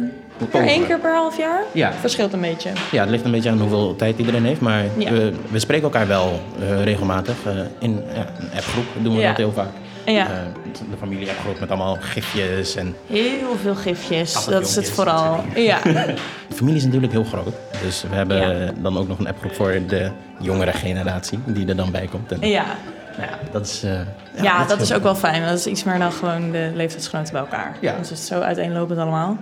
Per 0.50 0.66
één 0.66 0.86
keer 0.86 0.98
per 0.98 1.14
half 1.14 1.38
jaar? 1.38 1.62
Ja. 1.72 1.92
Verschilt 1.92 2.32
een 2.32 2.40
beetje. 2.40 2.70
Ja, 2.92 3.00
het 3.00 3.10
ligt 3.10 3.24
een 3.24 3.30
beetje 3.30 3.50
aan 3.50 3.58
hoeveel 3.60 3.96
tijd 3.96 4.18
iedereen 4.18 4.44
heeft, 4.44 4.60
maar 4.60 4.84
Ja. 4.98 5.10
we, 5.12 5.32
we 5.50 5.58
spreken 5.58 5.84
elkaar 5.84 6.06
wel 6.06 6.40
eh, 6.60 6.84
regelmatig. 6.84 7.34
eh, 7.46 7.52
in 7.78 8.02
ja, 8.14 8.26
een 8.38 8.50
appgroep 8.56 8.84
doen 9.02 9.14
we 9.14 9.20
Ja. 9.20 9.28
dat 9.28 9.36
heel 9.36 9.52
vaak. 9.52 9.70
Ja. 10.06 10.26
Eh, 10.26 10.36
de 10.90 10.96
familie 10.98 11.26
groot 11.28 11.60
met 11.60 11.68
allemaal 11.68 11.96
gifjes 12.00 12.74
en... 12.76 12.96
Heel 13.06 13.56
veel 13.62 13.74
gifjes, 13.74 14.44
dat 14.44 14.62
is 14.66 14.76
het 14.76 14.90
vooral. 14.90 15.44
Ja. 15.54 15.78
De 16.48 16.54
familie 16.54 16.76
is 16.78 16.84
natuurlijk 16.84 17.12
heel 17.12 17.24
groot. 17.24 17.54
Dus 17.82 18.02
we 18.08 18.14
hebben 18.14 18.74
dan 18.82 18.98
ook 18.98 19.08
nog 19.08 19.18
een 19.18 19.26
appgroep 19.28 19.54
voor 19.54 19.80
de 19.86 20.10
jongere 20.40 20.72
generatie 20.72 21.38
die 21.46 21.66
er 21.66 21.76
dan 21.76 21.90
bij 21.90 22.06
komt. 22.06 22.32
En, 22.32 22.48
Ja. 22.48 22.64
nou 23.16 23.30
ja, 23.30 23.38
dat 23.52 23.66
is... 23.66 23.82
eh, 23.82 24.00
Ja, 24.42 24.64
dat 24.64 24.80
is 24.80 24.92
ook 24.92 25.02
wel 25.02 25.14
fijn. 25.14 25.34
want 25.40 25.48
Dat 25.48 25.58
is 25.58 25.66
iets 25.66 25.84
meer 25.84 25.98
dan 25.98 26.12
gewoon 26.12 26.50
de 26.50 26.70
leeftijdsgenoten 26.74 27.32
bij 27.32 27.40
elkaar. 27.42 27.76
Ja. 27.80 27.96
Dus 27.98 28.08
het 28.08 28.18
is 28.18 28.26
zo 28.26 28.40
uiteenlopend 28.40 28.98
allemaal. 28.98 29.36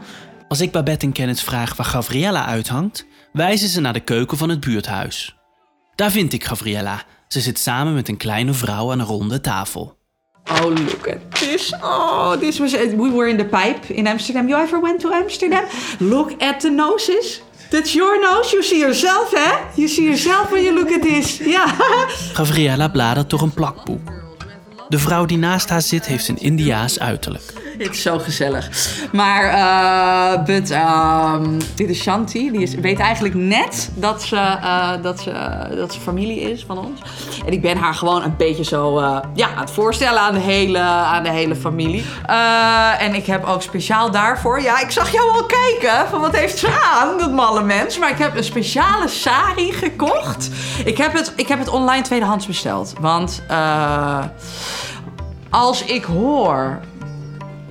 Als 0.49 0.61
ik 0.61 0.73
Babette 0.73 1.06
en 1.06 1.12
Kenneth 1.12 1.40
vraag 1.40 1.76
waar 1.76 1.87
Gabriella 1.87 2.47
uithangt, 2.47 3.06
wijzen 3.33 3.68
ze 3.68 3.80
naar 3.80 3.92
de 3.92 4.00
keuken 4.00 4.38
van 4.38 4.49
het 4.49 4.61
buurthuis. 4.61 5.37
Daar 5.94 6.11
vind 6.11 6.33
ik 6.33 6.44
Gabriella. 6.44 7.02
Ze 7.28 7.40
zit 7.40 7.59
samen 7.59 7.94
met 7.94 8.09
een 8.09 8.16
kleine 8.16 8.52
vrouw 8.52 8.92
aan 8.92 8.99
een 9.00 9.06
ronde 9.06 9.40
tafel. 9.40 9.97
Oh, 10.51 10.69
look 10.69 11.09
at 11.09 11.31
this. 11.31 11.73
Oh, 11.83 12.37
this 12.37 12.59
was. 12.59 12.75
We 12.75 13.11
were 13.11 13.29
in 13.29 13.37
the 13.37 13.45
pipe 13.45 13.91
in 13.91 14.07
Amsterdam. 14.07 14.49
You 14.49 14.57
ever 14.57 14.81
went 14.81 15.01
to 15.01 15.13
Amsterdam? 15.13 15.65
Look 15.99 16.43
at 16.43 16.61
the 16.61 16.71
noses. 16.71 17.43
That's 17.71 17.93
your 17.93 18.21
nose. 18.21 18.53
You 18.53 18.63
see 18.63 18.79
yourself, 18.79 19.31
hè? 19.31 19.75
You 19.75 19.89
see 19.89 20.05
yourself 20.05 20.51
when 20.51 20.63
you 20.63 20.75
look 20.75 20.91
at 20.91 21.03
this. 21.03 21.39
Ja. 21.39 21.67
Gabriella 22.39 22.89
bladert 22.89 23.31
door 23.31 23.43
een 23.43 23.55
plakboek. 23.55 24.13
De 24.89 24.99
vrouw 24.99 25.25
die 25.25 25.39
naast 25.39 25.69
haar 25.69 25.83
zit 25.83 26.07
heeft 26.07 26.29
een 26.29 26.39
Indiaas 26.39 26.99
uiterlijk. 26.99 27.63
Het 27.85 27.95
is 27.95 28.02
zo 28.02 28.19
gezellig. 28.19 28.69
Maar, 29.12 29.45
eh, 29.45 30.45
but, 30.45 30.71
ehm, 30.71 31.61
dit 31.75 31.88
is 31.88 32.02
Shanti. 32.02 32.50
Die 32.50 32.62
is, 32.62 32.75
weet 32.75 32.99
eigenlijk 32.99 33.35
net 33.35 33.90
dat 33.95 34.23
ze, 34.23 34.37
eh, 34.37 34.90
dat, 35.02 35.21
ze, 35.21 35.33
dat 35.76 35.93
ze 35.93 36.00
familie 36.00 36.40
is 36.40 36.64
van 36.64 36.78
ons. 36.78 37.00
En 37.47 37.52
ik 37.52 37.61
ben 37.61 37.76
haar 37.76 37.95
gewoon 37.95 38.23
een 38.23 38.37
beetje 38.37 38.64
zo 38.64 38.99
eh, 38.99 39.19
ja, 39.35 39.49
aan 39.54 39.61
het 39.61 39.71
voorstellen 39.71 40.21
aan 40.21 40.35
de 40.35 40.40
hele, 40.40 40.78
aan 40.78 41.23
de 41.23 41.31
hele 41.31 41.57
familie. 41.57 42.04
Eh, 42.26 43.02
en 43.02 43.14
ik 43.14 43.26
heb 43.26 43.45
ook 43.45 43.62
speciaal 43.62 44.11
daarvoor... 44.11 44.62
Ja, 44.62 44.81
ik 44.81 44.90
zag 44.90 45.12
jou 45.12 45.31
al 45.33 45.45
kijken 45.45 46.09
van 46.11 46.21
wat 46.21 46.37
heeft 46.37 46.59
ze 46.59 46.81
aan, 46.95 47.19
dat 47.19 47.33
malle 47.33 47.62
mens. 47.62 47.99
Maar 47.99 48.11
ik 48.11 48.19
heb 48.19 48.37
een 48.37 48.45
speciale 48.45 49.09
sari 49.09 49.73
gekocht. 49.73 50.50
Ik 50.85 50.97
heb 50.97 51.12
het, 51.12 51.33
ik 51.37 51.49
heb 51.49 51.59
het 51.59 51.69
online 51.69 52.02
tweedehands 52.02 52.47
besteld. 52.47 52.93
Want 53.00 53.43
eh, 53.49 54.25
als 55.50 55.85
ik 55.85 56.04
hoor 56.04 56.81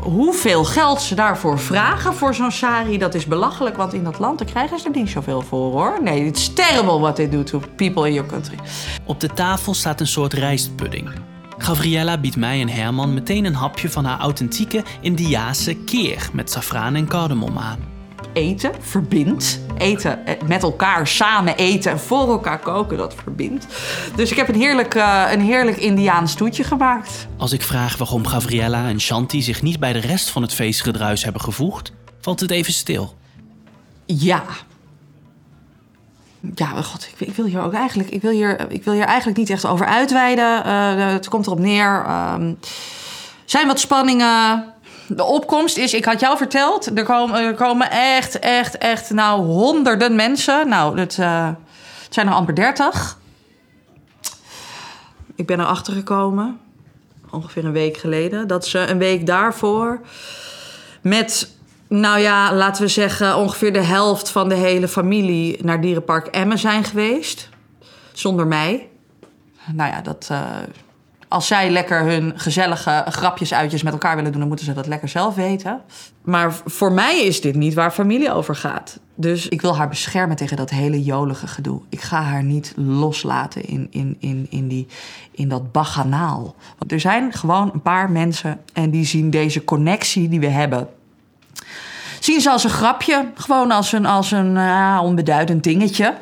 hoeveel 0.04 0.64
geld 0.64 1.02
ze 1.02 1.16
daarvoor 1.16 1.60
vragen 1.60 2.14
voor 2.14 2.36
zo'n 2.36 2.52
sari, 2.52 2.98
dat 2.98 3.14
is 3.14 3.26
belachelijk. 3.26 3.76
Want 3.76 3.94
in 3.94 4.04
dat 4.04 4.20
land 4.20 4.38
daar 4.38 4.48
krijgen 4.48 4.80
ze 4.80 4.86
er 4.86 4.96
niet 4.96 5.10
zoveel 5.10 5.42
voor 5.42 5.72
hoor. 5.72 6.00
Nee, 6.02 6.26
it's 6.26 6.54
terrible 6.54 7.00
what 7.00 7.16
they 7.16 7.30
do 7.30 7.44
to 7.44 7.62
people 7.76 8.08
in 8.08 8.14
your 8.14 8.30
country. 8.30 8.58
Op 9.06 9.20
de 9.20 9.30
tafel 9.34 9.74
staat 9.74 10.00
een 10.00 10.08
soort 10.08 10.34
rijstpudding. 10.34 11.10
Gabriella 11.58 12.18
biedt 12.18 12.38
mij 12.38 12.62
en 12.62 12.70
Herman 12.70 13.14
meteen 13.14 13.46
een 13.46 13.56
hapje 13.56 13.90
van 13.90 14.06
haar 14.06 14.20
authentieke 14.20 14.84
Indiase 15.02 15.76
keer 15.76 16.30
met 16.34 16.52
safraan 16.52 16.96
en 16.96 17.08
cardamom 17.08 17.58
aan. 17.58 17.93
Eten 18.34 18.72
verbindt. 18.80 19.60
Eten 19.78 20.26
eh, 20.26 20.36
met 20.48 20.64
elkaar 20.64 21.08
samen 21.08 21.56
eten 21.56 21.92
en 21.92 22.00
voor 22.00 22.28
elkaar 22.30 22.60
koken, 22.60 22.98
dat 22.98 23.16
verbindt. 23.24 23.68
Dus 24.16 24.32
ik 24.32 24.38
heb 24.38 24.48
een 24.48 24.56
heerlijk, 24.56 24.96
eh, 24.96 25.24
een 25.32 25.42
heerlijk 25.42 25.78
Indiaans 25.78 26.34
toetje 26.34 26.64
gemaakt. 26.64 27.28
Als 27.38 27.52
ik 27.52 27.62
vraag 27.62 27.98
waarom 27.98 28.28
Gabriella 28.28 28.88
en 28.88 29.02
Shanti 29.02 29.42
zich 29.42 29.62
niet 29.62 29.80
bij 29.80 29.94
de 29.94 30.00
rest 30.00 30.30
van 30.30 30.42
het 30.42 30.54
feestgedruis 30.54 31.24
hebben 31.24 31.42
gevoegd, 31.42 31.92
valt 32.22 32.40
het 32.40 32.52
even 32.52 32.74
stil. 32.74 33.16
Ja. 34.06 34.44
Ja, 36.56 36.74
maar 36.74 36.84
god, 36.84 37.10
ik, 37.14 37.28
ik 37.28 37.36
wil 37.36 37.46
hier 37.46 37.62
ook 37.62 37.74
eigenlijk, 37.74 38.10
ik 38.10 38.22
wil 38.22 38.32
hier, 38.32 38.72
ik 38.72 38.84
wil 38.84 38.94
hier 38.94 39.06
eigenlijk 39.06 39.38
niet 39.38 39.50
echt 39.50 39.66
over 39.66 39.86
uitweiden. 39.86 40.64
Eh, 40.64 41.12
het 41.12 41.30
komt 41.30 41.46
erop 41.46 41.60
neer. 41.60 42.04
ehm, 42.08 42.54
zijn 43.46 43.68
wat 43.68 43.80
spanningen. 43.80 44.73
De 45.16 45.24
opkomst 45.24 45.78
is, 45.78 45.94
ik 45.94 46.06
had 46.06 46.20
jou 46.20 46.38
verteld, 46.38 46.98
er 46.98 47.04
komen, 47.04 47.56
komen 47.56 47.92
echt, 47.92 48.40
echt, 48.40 48.78
echt, 48.78 49.10
nou, 49.10 49.42
honderden 49.42 50.16
mensen. 50.16 50.70
Nou, 50.70 51.00
het, 51.00 51.18
eh, 51.20 51.48
het 52.04 52.14
zijn 52.14 52.28
er 52.28 52.34
amper 52.34 52.56
dertig. 52.56 53.18
Ik 55.36 55.46
ben 55.46 55.60
erachter 55.60 55.94
gekomen, 55.94 56.60
ongeveer 57.32 57.66
een 57.66 57.72
week 57.72 57.98
geleden, 57.98 58.48
dat 58.48 58.68
ze 58.68 58.80
een 58.80 58.98
week 58.98 59.26
daarvoor 59.26 60.02
met, 61.02 61.56
nou 61.88 62.20
ja, 62.20 62.54
laten 62.54 62.82
we 62.84 62.88
zeggen, 62.90 63.38
ongeveer 63.38 63.74
de 63.74 63.84
helft 63.84 64.30
van 64.30 64.50
de 64.50 64.56
hele 64.56 64.88
familie 64.88 65.58
naar 65.64 65.82
Dierenpark 65.82 66.28
Emmen 66.28 66.60
zijn 66.60 66.84
geweest. 66.84 67.50
Zonder 68.14 68.48
mij. 68.48 68.90
Nou 69.72 69.92
ja, 69.92 70.02
dat. 70.02 70.28
eh, 70.32 70.48
als 71.34 71.48
zij 71.48 71.70
lekker 71.70 72.04
hun 72.04 72.34
gezellige 72.36 73.06
grapjes, 73.10 73.54
uitjes 73.54 73.84
met 73.84 73.94
elkaar 73.94 74.16
willen 74.16 74.32
doen, 74.32 74.40
dan 74.40 74.48
moeten 74.48 74.66
ze 74.66 74.74
dat 74.74 74.88
lekker 74.88 75.10
zelf 75.10 75.36
weten. 75.36 75.82
Maar 76.22 76.54
voor 76.66 76.92
mij 76.92 77.24
is 77.24 77.42
dit 77.42 77.56
niet 77.56 77.74
waar 77.74 77.92
familie 77.92 78.34
over 78.34 78.56
gaat. 78.56 79.00
Dus 79.16 79.48
ik 79.48 79.62
wil 79.62 79.78
haar 79.78 79.90
beschermen 79.90 80.36
tegen 80.36 80.58
dat 80.58 80.70
hele 80.70 81.04
jolige 81.04 81.48
gedoe. 81.48 81.82
Ik 81.90 82.02
ga 82.02 82.22
haar 82.22 82.44
niet 82.44 82.74
loslaten 82.76 83.66
in, 83.66 83.88
in, 83.92 84.16
in, 84.20 84.48
in, 84.50 84.68
die, 84.68 84.88
in 85.32 85.50
dat 85.50 85.72
baganaal. 85.72 86.56
Want 86.78 86.92
er 86.92 87.00
zijn 87.00 87.34
gewoon 87.34 87.70
een 87.74 87.82
paar 87.82 88.12
mensen 88.12 88.60
en 88.74 88.90
die 88.90 89.06
zien 89.06 89.30
deze 89.30 89.64
connectie 89.64 90.30
die 90.30 90.40
we 90.40 90.50
hebben 90.50 90.90
zien 92.20 92.42
ze 92.42 92.50
als 92.50 92.64
een 92.64 92.70
grapje. 92.70 93.26
Gewoon 93.36 93.72
als 93.72 93.92
een, 93.92 94.06
als 94.06 94.32
een 94.32 94.58
ah, 94.58 95.00
onbeduidend 95.04 95.64
dingetje. 95.64 96.14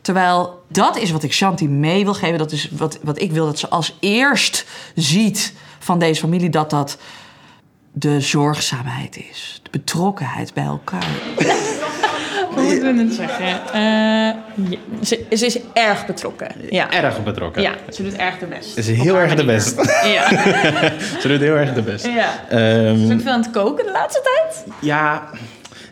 Terwijl 0.00 0.62
dat 0.68 0.98
is 0.98 1.10
wat 1.10 1.22
ik 1.22 1.32
Shanti 1.32 1.68
mee 1.68 2.04
wil 2.04 2.14
geven. 2.14 2.38
Dat 2.38 2.52
is 2.52 2.68
wat, 2.72 2.98
wat 3.02 3.20
ik 3.20 3.32
wil 3.32 3.44
dat 3.46 3.58
ze 3.58 3.68
als 3.68 3.96
eerst 4.00 4.64
ziet 4.94 5.52
van 5.78 5.98
deze 5.98 6.20
familie. 6.20 6.50
Dat 6.50 6.70
dat 6.70 6.98
de 7.92 8.20
zorgzaamheid 8.20 9.16
is. 9.30 9.60
De 9.62 9.70
betrokkenheid 9.70 10.54
bij 10.54 10.64
elkaar. 10.64 11.06
Hoe 12.54 12.62
moeten 12.66 12.96
we 12.96 13.02
het 13.02 13.14
zeggen? 13.14 13.46
Eh, 13.72 13.80
ja, 14.70 14.78
ze, 15.04 15.26
ze 15.36 15.46
is 15.46 15.58
erg 15.72 16.06
betrokken. 16.06 16.48
Ja. 16.70 16.90
Erg 16.92 17.22
betrokken. 17.22 17.62
Ja, 17.62 17.72
ze 17.92 18.02
doet 18.02 18.14
erg 18.16 18.38
de 18.38 18.46
best. 18.46 18.72
Ze 18.72 18.78
is 18.80 18.88
heel 18.88 19.16
erg 19.18 19.34
de 19.34 19.44
best. 19.44 19.74
Ja. 20.14 20.28
Ze 21.20 21.28
doet 21.28 21.40
heel 21.40 21.54
erg 21.54 21.72
de 21.72 21.82
best. 21.82 22.06
Ja. 22.06 22.44
Ehm, 22.48 22.96
Ze 22.98 23.04
is 23.06 23.12
ook 23.12 23.20
veel 23.20 23.32
aan 23.32 23.40
het 23.40 23.50
koken 23.50 23.84
de 23.86 23.92
laatste 23.92 24.20
tijd. 24.22 24.64
ja, 24.80 25.30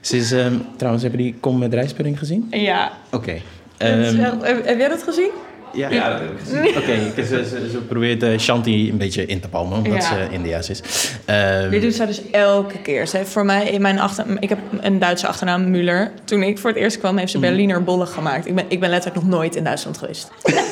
ze 0.01 0.17
is... 0.17 0.33
ehm, 0.33 0.55
trouwens, 0.77 1.03
hebben 1.05 1.23
die 1.23 1.35
Kom 1.41 1.59
met 1.59 1.75
rijstpudding 1.75 2.19
gezien? 2.19 2.47
Ja. 2.51 2.93
Oké. 3.11 3.41
Ehm, 3.79 4.01
echt- 4.01 4.43
heb, 4.43 4.67
heb 4.67 4.79
jij 4.79 4.89
dat 4.89 5.03
gezien? 5.03 5.31
Ja, 5.73 5.91
ja, 5.91 6.11
dat 6.11 6.21
heb 6.21 6.31
ik 6.31 6.39
gezien. 6.39 6.77
Oké, 6.77 7.23
ze, 7.25 7.45
ze, 7.51 7.69
ze 7.71 7.79
probeert 7.89 8.23
eh, 8.23 8.39
Shanti 8.39 8.91
een 8.91 8.97
beetje 8.97 9.27
in 9.27 9.41
te 9.41 9.49
palmen, 9.49 9.77
omdat 9.79 9.93
Ja. 10.03 10.09
ze 10.09 10.27
India's 10.31 10.69
is. 10.69 10.81
Ehm, 11.25 11.71
Dit 11.71 11.83
doet 11.83 11.95
zij 11.95 12.07
dus 12.07 12.31
elke 12.31 12.79
keer. 12.79 13.07
Ze 13.07 13.17
heeft 13.17 13.31
voor 13.31 13.45
mij 13.45 13.69
in 13.69 13.81
mijn 13.81 13.99
achter... 13.99 14.25
Ik 14.41 14.49
heb 14.49 14.59
een 14.81 14.99
Duitse 14.99 15.27
achternaam, 15.27 15.75
Müller. 15.75 16.25
Toen 16.25 16.43
ik 16.43 16.59
voor 16.59 16.71
het 16.71 16.79
eerst 16.79 16.99
kwam, 16.99 17.17
heeft 17.17 17.31
ze 17.31 17.39
Mhm. 17.39 17.47
Berliner 17.47 17.85
bollen 17.85 18.07
gemaakt. 18.07 18.47
Ik 18.47 18.55
ben, 18.55 18.65
ik 18.69 18.81
ben 18.81 18.91
letterlijk 18.91 19.23
nog 19.25 19.35
nooit 19.35 19.57
in 19.57 19.65
Duitsland 19.65 19.99
geweest. 19.99 20.31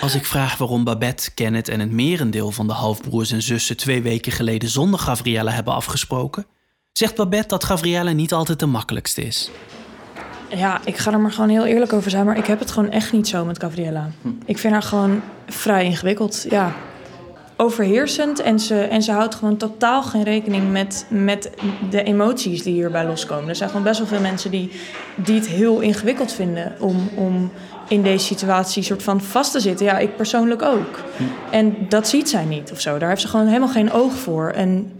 Als 0.00 0.14
ik 0.14 0.24
vraag 0.24 0.56
waarom 0.58 0.84
Babette, 0.84 1.34
Kenneth 1.34 1.68
en 1.68 1.80
het 1.80 1.90
merendeel 1.90 2.50
van 2.50 2.66
de 2.66 2.72
halfbroers 2.72 3.32
en 3.32 3.42
zussen 3.42 3.76
twee 3.76 4.02
weken 4.02 4.32
geleden 4.32 4.68
zonder 4.68 4.98
Gabriella 5.00 5.50
hebben 5.50 5.74
afgesproken, 5.74 6.46
zegt 6.92 7.14
Babette 7.14 7.48
dat 7.48 7.64
Gabriella 7.64 8.10
niet 8.12 8.32
altijd 8.32 8.58
de 8.60 8.66
makkelijkste 8.66 9.22
is. 9.22 9.50
Ja, 10.56 10.80
ik 10.84 10.96
ga 10.96 11.12
er 11.12 11.20
maar 11.20 11.32
gewoon 11.32 11.50
heel 11.50 11.64
eerlijk 11.64 11.92
over 11.92 12.10
zijn. 12.10 12.26
Maar 12.26 12.38
ik 12.38 12.46
heb 12.46 12.58
het 12.58 12.70
gewoon 12.70 12.90
echt 12.90 13.12
niet 13.12 13.28
zo 13.28 13.44
met 13.44 13.60
Gabriella. 13.60 14.08
Ik 14.44 14.58
vind 14.58 14.72
haar 14.72 14.82
gewoon 14.82 15.22
vrij 15.46 15.84
ingewikkeld. 15.84 16.46
Ja, 16.50 16.72
overheersend. 17.56 18.40
En 18.40 18.60
ze, 18.60 18.80
en 18.80 19.02
ze 19.02 19.12
houdt 19.12 19.34
gewoon 19.34 19.56
totaal 19.56 20.02
geen 20.02 20.22
rekening 20.22 20.72
met, 20.72 21.06
met 21.08 21.50
de 21.90 22.02
emoties 22.02 22.62
die 22.62 22.74
hierbij 22.74 23.06
loskomen. 23.06 23.48
Er 23.48 23.56
zijn 23.56 23.68
gewoon 23.68 23.84
best 23.84 23.98
wel 23.98 24.08
veel 24.08 24.20
mensen 24.20 24.50
die, 24.50 24.70
die 25.14 25.34
het 25.34 25.48
heel 25.48 25.80
ingewikkeld 25.80 26.32
vinden 26.32 26.72
om, 26.80 27.08
om 27.14 27.52
in 27.88 28.02
deze 28.02 28.24
situatie 28.24 28.82
soort 28.82 29.02
van 29.02 29.20
vast 29.20 29.52
te 29.52 29.60
zitten. 29.60 29.86
Ja, 29.86 29.98
ik 29.98 30.16
persoonlijk 30.16 30.62
ook. 30.62 31.00
En 31.50 31.76
dat 31.88 32.08
ziet 32.08 32.28
zij 32.28 32.44
niet 32.44 32.72
of 32.72 32.80
zo. 32.80 32.98
Daar 32.98 33.08
heeft 33.08 33.20
ze 33.20 33.28
gewoon 33.28 33.46
helemaal 33.46 33.68
geen 33.68 33.92
oog 33.92 34.12
voor. 34.12 34.50
En 34.50 34.92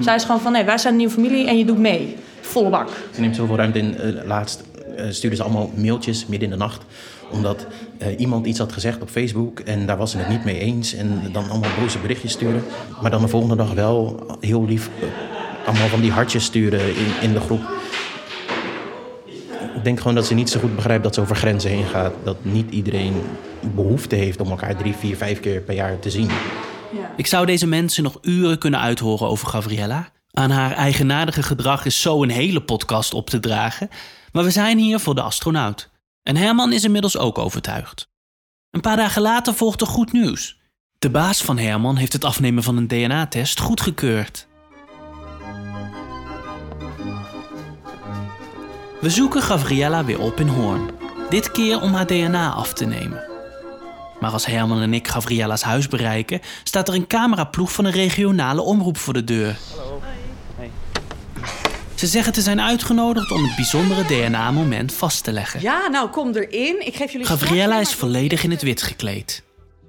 zij 0.00 0.14
is 0.14 0.24
gewoon 0.24 0.40
van, 0.40 0.52
nee, 0.52 0.64
wij 0.64 0.78
zijn 0.78 0.92
een 0.92 0.98
nieuwe 0.98 1.12
familie 1.12 1.46
en 1.46 1.58
je 1.58 1.64
doet 1.64 1.78
mee. 1.78 2.16
Volle 2.40 2.70
bak. 2.70 2.88
Ze 3.14 3.20
neemt 3.20 3.36
zoveel 3.36 3.56
ruimte 3.56 3.78
in. 3.78 3.98
Eh, 3.98 4.26
laatst 4.26 4.62
eh, 5.00 5.10
stuurde 5.10 5.36
ze 5.36 5.42
allemaal 5.42 5.70
mailtjes 5.76 6.26
midden 6.26 6.48
in 6.50 6.58
de 6.58 6.64
nacht. 6.64 6.82
Omdat 7.30 7.66
eh, 7.98 8.18
iemand 8.18 8.46
iets 8.46 8.58
had 8.58 8.72
gezegd 8.72 9.02
op 9.02 9.08
Facebook 9.08 9.60
en 9.60 9.86
daar 9.86 9.96
was 9.96 10.10
ze 10.10 10.18
het 10.18 10.28
niet 10.28 10.44
mee 10.44 10.58
eens. 10.58 10.94
En 10.94 11.22
dan 11.32 11.50
allemaal 11.50 11.70
boze 11.80 11.98
berichtjes 11.98 12.32
sturen. 12.32 12.62
Maar 13.02 13.10
dan 13.10 13.22
de 13.22 13.28
volgende 13.28 13.56
dag 13.56 13.72
wel 13.72 14.26
heel 14.40 14.64
lief 14.64 14.90
eh, 15.00 15.08
allemaal 15.66 15.88
van 15.88 16.00
die 16.00 16.10
hartjes 16.10 16.44
sturen 16.44 16.96
in, 16.96 17.12
in 17.22 17.32
de 17.32 17.40
groep. 17.40 17.60
Ik 19.74 19.84
denk 19.84 19.98
gewoon 19.98 20.14
dat 20.14 20.26
ze 20.26 20.34
niet 20.34 20.50
zo 20.50 20.60
goed 20.60 20.74
begrijpt 20.74 21.02
dat 21.02 21.14
ze 21.14 21.20
over 21.20 21.36
grenzen 21.36 21.70
heen 21.70 21.86
gaat. 21.86 22.12
Dat 22.22 22.36
niet 22.42 22.70
iedereen 22.70 23.14
behoefte 23.74 24.16
heeft 24.16 24.40
om 24.40 24.50
elkaar 24.50 24.76
drie, 24.76 24.94
vier, 24.94 25.16
vijf 25.16 25.40
keer 25.40 25.60
per 25.60 25.74
jaar 25.74 25.98
te 25.98 26.10
zien. 26.10 26.28
Ik 27.16 27.26
zou 27.26 27.46
deze 27.46 27.66
mensen 27.66 28.02
nog 28.02 28.18
uren 28.22 28.58
kunnen 28.58 28.80
uithoren 28.80 29.28
over 29.28 29.48
Gabriella. 29.48 30.10
Aan 30.32 30.50
haar 30.50 30.72
eigenaardige 30.72 31.42
gedrag 31.42 31.84
is 31.84 32.00
zo 32.00 32.22
een 32.22 32.30
hele 32.30 32.62
podcast 32.62 33.14
op 33.14 33.30
te 33.30 33.40
dragen. 33.40 33.88
Maar 34.32 34.44
we 34.44 34.50
zijn 34.50 34.78
hier 34.78 34.98
voor 34.98 35.14
de 35.14 35.22
astronaut. 35.22 35.90
En 36.22 36.36
Herman 36.36 36.72
is 36.72 36.84
inmiddels 36.84 37.16
ook 37.16 37.38
overtuigd. 37.38 38.08
Een 38.70 38.80
paar 38.80 38.96
dagen 38.96 39.22
later 39.22 39.54
volgt 39.54 39.80
er 39.80 39.86
goed 39.86 40.12
nieuws. 40.12 40.58
De 40.98 41.10
baas 41.10 41.42
van 41.42 41.58
Herman 41.58 41.96
heeft 41.96 42.12
het 42.12 42.24
afnemen 42.24 42.62
van 42.62 42.76
een 42.76 42.88
DNA-test 42.88 43.60
goedgekeurd. 43.60 44.48
We 49.00 49.10
zoeken 49.10 49.42
Gabriella 49.42 50.04
weer 50.04 50.20
op 50.20 50.40
in 50.40 50.48
Hoorn. 50.48 50.90
Dit 51.30 51.50
keer 51.50 51.80
om 51.80 51.94
haar 51.94 52.06
DNA 52.06 52.52
af 52.52 52.72
te 52.72 52.84
nemen. 52.84 53.24
Maar 54.20 54.30
als 54.30 54.46
Herman 54.46 54.80
en 54.80 54.94
ik 54.94 55.08
Gavriella's 55.08 55.62
huis 55.62 55.88
bereiken, 55.88 56.40
staat 56.64 56.88
er 56.88 56.94
een 56.94 57.06
cameraploeg 57.06 57.72
van 57.72 57.84
een 57.84 57.92
regionale 57.92 58.60
omroep 58.60 58.96
voor 58.96 59.12
de 59.12 59.24
deur. 59.24 59.58
Ze 62.00 62.06
zeggen 62.06 62.32
te 62.32 62.40
zijn 62.40 62.60
uitgenodigd 62.60 63.30
om 63.30 63.44
het 63.44 63.56
bijzondere 63.56 64.04
DNA-moment 64.04 64.92
vast 64.92 65.24
te 65.24 65.32
leggen. 65.32 65.60
Ja, 65.60 65.88
nou 65.88 66.08
kom 66.08 66.34
erin. 66.34 66.86
Ik 66.86 66.94
geef 66.94 67.12
jullie 67.12 67.26
Gabriella 67.26 67.80
is 67.80 67.94
volledig 67.94 68.44
in 68.44 68.50
het 68.50 68.62
wit 68.62 68.82
gekleed. 68.82 69.42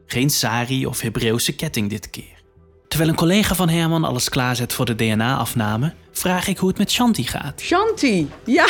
Geen 0.06 0.30
sari 0.30 0.86
of 0.86 1.02
Hebreeuwse 1.02 1.56
ketting 1.56 1.90
dit 1.90 2.10
keer. 2.10 2.42
Terwijl 2.88 3.10
een 3.10 3.16
collega 3.16 3.56
van 3.56 3.70
Herman 3.70 4.04
alles 4.04 4.30
klaarzet 4.30 4.74
voor 4.74 4.86
de 4.86 4.96
DNA-afname, 4.96 5.94
vraag 6.12 6.48
ik 6.48 6.58
hoe 6.58 6.70
het 6.70 6.78
met 6.78 6.92
Shanti 6.92 7.24
gaat. 7.24 7.62
Shanti, 7.62 8.30
ja. 8.46 8.68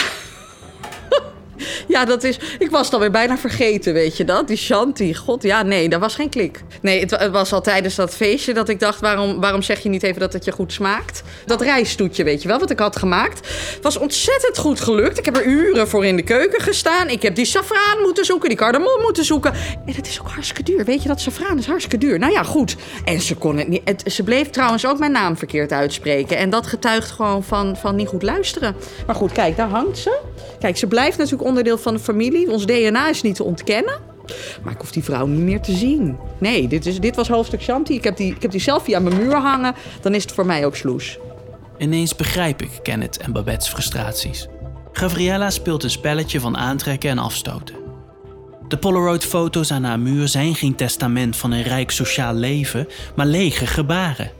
Ja, 1.87 2.05
dat 2.05 2.23
is. 2.23 2.39
Ik 2.59 2.69
was 2.69 2.85
het 2.85 2.93
alweer 2.93 3.11
bijna 3.11 3.37
vergeten, 3.37 3.93
weet 3.93 4.17
je 4.17 4.23
dat? 4.23 4.47
Die 4.47 4.57
Shanti. 4.57 5.15
God, 5.15 5.43
ja, 5.43 5.63
nee, 5.63 5.89
dat 5.89 5.99
was 5.99 6.15
geen 6.15 6.29
klik. 6.29 6.61
Nee, 6.81 6.99
het, 6.99 7.29
was 7.31 7.53
al 7.53 7.61
tijdens 7.61 7.95
dat 7.95 8.15
feestje 8.15 8.53
dat 8.53 8.69
ik 8.69 8.79
dacht: 8.79 8.99
waarom, 8.99 9.39
waarom 9.39 9.61
zeg 9.61 9.79
je 9.79 9.89
niet 9.89 10.03
even 10.03 10.19
dat 10.19 10.33
het 10.33 10.45
je 10.45 10.51
goed 10.51 10.73
smaakt? 10.73 11.23
Dat 11.45 11.61
rijstoetje, 11.61 12.23
weet 12.23 12.41
je 12.41 12.47
wel, 12.47 12.59
wat 12.59 12.69
ik 12.69 12.79
had 12.79 12.95
gemaakt, 12.95 13.47
was 13.81 13.97
ontzettend 13.97 14.57
goed 14.57 14.79
gelukt. 14.79 15.17
Ik 15.17 15.25
heb 15.25 15.37
er 15.37 15.45
uren 15.45 15.87
voor 15.87 16.05
in 16.05 16.15
de 16.15 16.23
keuken 16.23 16.61
gestaan. 16.61 17.09
Ik 17.09 17.21
heb 17.21 17.35
die 17.35 17.45
safraan 17.45 18.01
moeten 18.01 18.25
zoeken, 18.25 18.49
die 18.49 18.57
cardamom 18.57 19.01
moeten 19.01 19.25
zoeken. 19.25 19.53
En 19.85 19.93
het 19.95 20.07
is 20.07 20.21
ook 20.21 20.29
hartstikke 20.29 20.63
duur. 20.63 20.85
Weet 20.85 21.01
je 21.01 21.07
dat 21.07 21.21
safraan 21.21 21.57
is 21.57 21.65
hartstikke 21.65 22.05
duur? 22.05 22.19
Nou 22.19 22.31
ja, 22.31 22.43
goed. 22.43 22.75
En 23.05 23.21
ze 23.21 23.35
kon 23.35 23.57
het 23.57 23.67
niet. 23.67 23.81
Het, 23.83 24.03
ze 24.05 24.23
bleef 24.23 24.49
trouwens 24.49 24.85
ook 24.87 24.99
mijn 24.99 25.11
naam 25.11 25.37
verkeerd 25.37 25.71
uitspreken. 25.71 26.37
En 26.37 26.49
dat 26.49 26.67
getuigt 26.67 27.11
gewoon 27.11 27.43
van, 27.43 27.77
van 27.77 27.95
niet 27.95 28.07
goed 28.07 28.23
luisteren. 28.23 28.75
Maar 29.05 29.15
goed, 29.15 29.31
kijk, 29.31 29.57
daar 29.57 29.69
hangt 29.69 29.97
ze. 29.97 30.19
Kijk, 30.59 30.77
ze 30.77 30.87
blijft 30.87 31.17
natuurlijk 31.17 31.49
onderdeel 31.51 31.77
van 31.77 31.93
de 31.93 32.00
familie. 32.00 32.50
Ons 32.50 32.65
DNA 32.65 33.10
is 33.10 33.22
niet 33.22 33.36
te 33.36 33.43
ontkennen. 33.43 34.00
Maar 34.63 34.74
ik 34.74 34.79
hoef 34.79 34.91
die 34.91 35.03
vrouw 35.03 35.25
niet 35.25 35.41
meer 35.41 35.62
te 35.62 35.75
zien. 35.75 36.17
Nee, 36.38 36.67
dit, 36.67 36.86
is, 36.86 37.00
dit 37.00 37.15
was 37.15 37.27
hoofdstuk 37.27 37.62
Shanti. 37.62 37.93
Ik 37.93 38.03
heb, 38.03 38.17
die, 38.17 38.36
ik 38.36 38.41
heb 38.41 38.51
die 38.51 38.60
selfie 38.60 38.96
aan 38.96 39.03
mijn 39.03 39.17
muur 39.17 39.36
hangen. 39.36 39.75
Dan 40.01 40.13
is 40.13 40.24
het 40.24 40.31
voor 40.31 40.46
mij 40.46 40.65
ook 40.65 40.75
sloes. 40.75 41.20
Ineens 41.77 42.15
begrijp 42.15 42.62
ik 42.62 42.70
Kenneth 42.81 43.17
en 43.17 43.31
Babette's 43.31 43.70
frustraties. 43.70 44.48
Gabriella 44.91 45.50
speelt 45.50 45.84
een 45.84 45.89
spelletje 45.89 46.39
van 46.39 46.58
aantrekken 46.58 47.10
en 47.10 47.17
afstoten. 47.17 47.75
De 48.67 48.77
Polaroid-foto's 48.77 49.72
aan 49.72 49.84
haar 49.84 50.00
muur 50.00 50.27
zijn 50.27 50.55
geen 50.55 50.75
testament 50.75 51.36
van 51.38 51.51
een 51.51 51.63
rijk 51.63 51.91
sociaal 51.91 52.34
leven, 52.34 52.88
maar 53.15 53.25
lege 53.25 53.67
gebaren. 53.67 54.31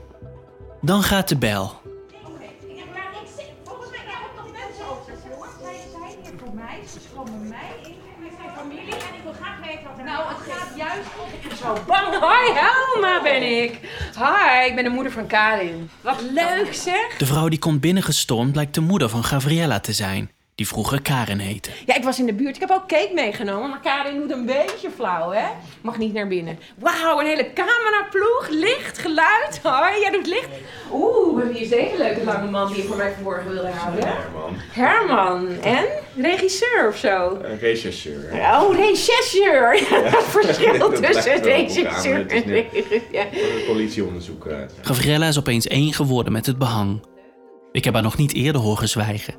Dan 0.80 1.02
gaat 1.02 1.28
de 1.28 1.36
bel. 1.36 1.81
Zo 11.76 11.82
bang. 11.86 12.18
Hoi, 12.20 12.52
Helma 12.54 13.22
ben 13.22 13.62
ik. 13.62 13.78
Hi, 14.16 14.68
ik 14.68 14.74
ben 14.74 14.84
de 14.84 14.90
moeder 14.90 15.12
van 15.12 15.26
Karin. 15.26 15.90
Wat 16.00 16.20
leuk 16.20 16.74
zeg. 16.74 17.16
De 17.18 17.26
vrouw 17.26 17.48
die 17.48 17.58
komt 17.58 17.80
binnengestormd 17.80 18.52
blijkt 18.52 18.74
de 18.74 18.80
moeder 18.80 19.08
van 19.08 19.24
Gabriella 19.24 19.80
te 19.80 19.92
zijn 19.92 20.30
die 20.54 20.66
vroeger 20.66 21.02
Karin 21.02 21.38
heette. 21.38 21.70
Ja, 21.86 21.94
ik 21.96 22.04
was 22.04 22.18
in 22.18 22.26
de 22.26 22.32
buurt. 22.34 22.54
Ik 22.54 22.60
heb 22.60 22.70
ook 22.70 22.88
cake 22.88 23.10
meegenomen, 23.14 23.70
maar 23.70 23.80
Karin 23.80 24.20
doet 24.20 24.30
een 24.30 24.46
beetje 24.46 24.90
flauw, 24.94 25.30
hè? 25.30 25.44
Mag 25.80 25.98
niet 25.98 26.12
naar 26.12 26.28
binnen. 26.28 26.58
Wauw, 26.78 27.20
een 27.20 27.26
hele 27.26 27.52
cameraploeg, 27.52 28.48
licht, 28.50 28.98
geluid. 28.98 29.60
Hoi, 29.62 30.00
jij 30.00 30.10
doet 30.10 30.26
licht. 30.26 30.48
Oeh, 30.92 31.44
wie 31.46 31.60
is 31.60 31.68
deze 31.68 31.94
leuke 31.98 32.24
lange 32.24 32.50
man 32.50 32.68
die 32.68 32.76
je 32.76 32.82
voor 32.82 32.96
mij 32.96 33.12
verborgen 33.12 33.50
wilde 33.52 33.68
houden? 33.68 34.04
Herman. 34.06 34.54
Herman. 34.72 35.48
En? 35.62 35.84
Regisseur 36.16 36.88
of 36.88 36.96
zo? 36.96 37.38
Een 37.42 37.58
regisseur. 37.58 38.32
Oh, 38.32 38.76
regisseur. 38.76 39.74
Ja, 39.90 40.02
het 40.16 40.24
verschil 40.24 40.78
Dat 40.78 40.96
tussen 41.02 41.42
regisseur 41.42 42.26
en 42.30 42.42
regisseur. 42.44 43.02
Ja. 43.12 43.24
Een 43.32 43.64
politieonderzoek. 43.66 44.46
eh, 44.46 44.56
Gabriella 44.82 45.26
is 45.26 45.38
opeens 45.38 45.66
één 45.66 45.92
geworden 45.92 46.32
met 46.32 46.46
het 46.46 46.58
behang. 46.58 47.04
Ik 47.72 47.84
heb 47.84 47.94
haar 47.94 48.02
nog 48.02 48.16
niet 48.16 48.34
eerder 48.34 48.60
horen 48.60 48.88
zwijgen. 48.88 49.34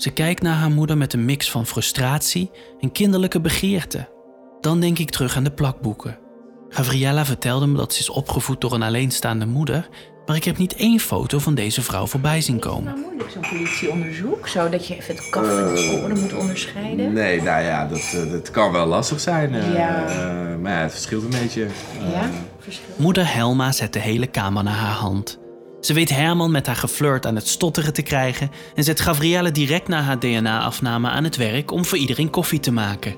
Ze 0.00 0.10
kijkt 0.10 0.42
naar 0.42 0.54
haar 0.54 0.70
moeder 0.70 0.96
met 0.96 1.12
een 1.12 1.24
mix 1.24 1.50
van 1.50 1.66
frustratie 1.66 2.50
en 2.80 2.92
kinderlijke 2.92 3.40
begeerte. 3.40 4.08
Dan 4.60 4.80
denk 4.80 4.98
ik 4.98 5.10
terug 5.10 5.36
aan 5.36 5.44
de 5.44 5.50
plakboeken. 5.52 6.18
Gabriella 6.68 7.24
vertelde 7.24 7.66
me 7.66 7.76
dat 7.76 7.92
ze 7.94 8.00
is 8.00 8.10
opgevoed 8.10 8.60
door 8.60 8.72
een 8.72 8.82
alleenstaande 8.82 9.46
moeder, 9.46 9.88
maar 10.26 10.36
ik 10.36 10.44
heb 10.44 10.56
niet 10.58 10.74
één 10.74 10.98
foto 11.00 11.38
van 11.38 11.54
deze 11.54 11.82
vrouw 11.82 12.06
voorbij 12.06 12.40
zien 12.40 12.58
komen. 12.58 12.98
Moeilijk 13.00 13.30
zo'n 13.30 13.42
politieonderzoek, 13.50 14.48
zodat 14.48 14.86
je 14.86 14.96
even 14.96 15.14
het 15.16 15.28
kaf 15.30 15.46
van 15.46 15.74
de 15.74 15.76
sporen 15.76 16.20
moet 16.20 16.34
onderscheiden. 16.34 17.12
Nee, 17.12 17.42
nou 17.42 17.62
ja, 17.64 17.86
dat, 17.86 17.98
eh, 18.14 18.30
dat 18.30 18.50
kan 18.50 18.72
wel 18.72 18.86
lastig 18.86 19.20
zijn. 19.20 19.54
eh, 19.54 19.74
Ja. 19.74 20.06
eh, 20.08 20.56
maar 20.56 20.72
ja, 20.72 20.78
het 20.82 20.92
verschilt 20.92 21.22
een 21.22 21.40
beetje. 21.40 21.64
Eh, 21.64 22.12
Ja, 22.12 22.30
verschil. 22.58 22.84
Moeder 22.96 23.34
Helma 23.34 23.72
zet 23.72 23.92
de 23.92 23.98
hele 24.00 24.26
kamer 24.26 24.64
naar 24.64 24.74
haar 24.74 24.94
hand. 24.94 25.38
Ze 25.80 25.92
weet 25.92 26.10
Herman 26.10 26.50
met 26.50 26.66
haar 26.66 26.76
geflirt 26.76 27.26
aan 27.26 27.34
het 27.34 27.48
stotteren 27.48 27.92
te 27.92 28.02
krijgen 28.02 28.50
en 28.74 28.84
zet 28.84 29.00
Gabrielle 29.00 29.50
direct 29.50 29.88
na 29.88 30.00
haar 30.00 30.18
DNA-afname 30.18 31.08
aan 31.08 31.24
het 31.24 31.36
werk 31.36 31.70
om 31.70 31.84
voor 31.84 31.98
iedereen 31.98 32.30
koffie 32.30 32.60
te 32.60 32.72
maken. 32.72 33.14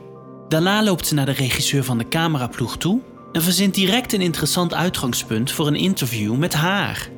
Daarna 0.48 0.83
loopt 0.83 1.07
ze 1.07 1.14
naar 1.14 1.27
de 1.27 1.33
regisseur 1.33 1.85
van 1.85 1.98
de 1.98 2.09
cameraploeg 2.09 2.77
toe 2.77 3.01
en 3.33 3.42
verzint 3.42 3.75
direct 3.75 4.12
een 4.12 4.20
interessant 4.20 4.75
uitgangspunt 4.75 5.53
voor 5.53 5.66
een 5.66 5.77
interview 5.77 6.37
met 6.37 6.55
haar. 6.55 7.09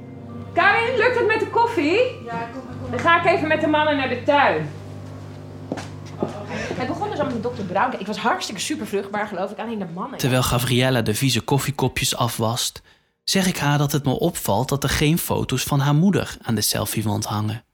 Karin, 0.52 0.96
lukt 0.96 1.18
het 1.18 1.26
met 1.26 1.40
de 1.40 1.50
koffie? 1.50 2.00
Ja, 2.24 2.48
kom 2.52 2.62
maar. 2.80 2.90
Dan 2.90 2.98
ga 2.98 3.24
ik 3.24 3.36
even 3.36 3.48
met 3.48 3.60
de 3.60 3.66
mannen 3.66 3.96
naar 3.96 4.08
de 4.08 4.22
tuin. 4.22 4.70
Het 6.74 6.86
begon 6.86 7.10
dus 7.10 7.18
al 7.18 7.26
met 7.26 7.42
dokter 7.42 7.64
Brown. 7.64 7.96
Ik 7.98 8.06
was 8.06 8.16
hartstikke 8.16 8.60
super 8.60 8.86
vruchtbaar, 8.86 9.26
geloof 9.26 9.50
ik. 9.50 9.58
Alleen 9.58 9.78
de 9.78 9.86
mannen. 9.94 10.18
Terwijl 10.18 10.42
Gabriella 10.42 11.02
de 11.02 11.14
vieze 11.14 11.40
koffiekopjes 11.40 12.16
afwast, 12.16 12.82
zeg 13.24 13.46
ik 13.46 13.56
haar 13.56 13.78
dat 13.78 13.92
het 13.92 14.04
me 14.04 14.18
opvalt 14.18 14.68
dat 14.68 14.82
er 14.82 14.88
geen 14.88 15.18
foto's 15.18 15.62
van 15.62 15.80
haar 15.80 15.94
moeder 15.94 16.36
aan 16.42 16.54
de 16.54 16.60
selfiewand 16.60 17.24
hangen. 17.24 17.64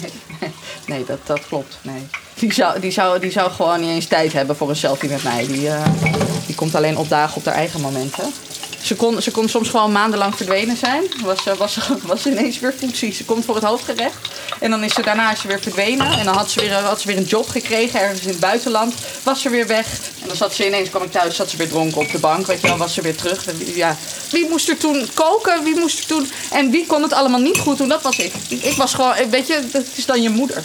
Nee, 0.00 0.12
nee 0.86 1.04
dat, 1.04 1.26
dat 1.26 1.46
klopt. 1.46 1.78
Nee. 1.82 2.06
Die, 2.34 2.52
zou, 2.52 2.80
die, 2.80 2.90
zou, 2.90 3.20
die 3.20 3.30
zou 3.30 3.50
gewoon 3.50 3.80
niet 3.80 3.90
eens 3.90 4.06
tijd 4.06 4.32
hebben 4.32 4.56
voor 4.56 4.68
een 4.68 4.76
selfie 4.76 5.08
met 5.08 5.22
mij. 5.22 5.46
Die, 5.46 5.68
eh, 5.68 5.86
die 6.46 6.54
komt 6.54 6.74
alleen 6.74 6.96
opdagen 6.96 7.36
op 7.36 7.44
haar 7.44 7.54
eigen 7.54 7.80
momenten. 7.80 8.32
Ze 8.92 8.98
kon, 8.98 9.22
ze 9.22 9.30
kon 9.30 9.48
soms 9.48 9.68
gewoon 9.68 9.92
maandenlang 9.92 10.36
verdwenen 10.36 10.76
zijn. 10.76 11.02
Was, 11.24 11.46
eh, 11.46 11.54
was, 11.54 11.78
was 12.02 12.26
ineens 12.26 12.58
weer 12.58 12.74
voetzie. 12.78 13.12
Ze 13.12 13.24
komt 13.24 13.44
voor 13.44 13.54
het 13.54 13.64
hoofdgerecht. 13.64 14.28
En 14.60 14.70
dan 14.70 14.84
is 14.84 14.94
ze 14.94 15.02
daarna 15.02 15.34
ze 15.34 15.46
weer 15.46 15.60
verdwenen. 15.60 16.18
En 16.18 16.24
dan 16.24 16.34
had 16.34 16.50
ze 16.50 16.60
weer, 16.60 16.72
had 16.74 17.00
ze 17.00 17.06
weer 17.06 17.16
een 17.16 17.24
job 17.24 17.48
gekregen 17.48 18.00
ergens 18.00 18.20
in 18.20 18.28
het 18.28 18.40
buitenland. 18.40 18.94
Was 19.22 19.40
ze 19.40 19.48
weer 19.48 19.66
weg. 19.66 19.86
En 20.20 20.26
dan 20.26 20.36
zat 20.36 20.54
ze 20.54 20.66
ineens, 20.66 20.90
kwam 20.90 21.02
ik 21.02 21.10
thuis, 21.10 21.36
zat 21.36 21.50
ze 21.50 21.56
weer 21.56 21.68
dronken 21.68 22.00
op 22.00 22.10
de 22.10 22.18
bank. 22.18 22.46
Weet 22.46 22.60
je 22.60 22.66
wel, 22.66 22.76
was 22.76 22.94
ze 22.94 23.02
weer 23.02 23.16
terug. 23.16 23.44
Ja. 23.74 23.96
Wie 24.30 24.48
moest 24.48 24.68
er 24.68 24.76
toen 24.76 25.08
koken? 25.14 25.64
Wie 25.64 25.78
moest 25.78 25.98
er 25.98 26.06
toen... 26.06 26.30
En 26.50 26.70
wie 26.70 26.86
kon 26.86 27.02
het 27.02 27.12
allemaal 27.12 27.40
niet 27.40 27.58
goed 27.58 27.78
doen? 27.78 27.88
Dat 27.88 28.02
was 28.02 28.18
ik. 28.18 28.32
Ik, 28.48 28.62
ik 28.62 28.76
was 28.76 28.94
gewoon, 28.94 29.14
weet 29.30 29.46
je, 29.46 29.60
dat 29.72 29.84
is 29.94 30.06
dan 30.06 30.22
je 30.22 30.30
moeder. 30.30 30.62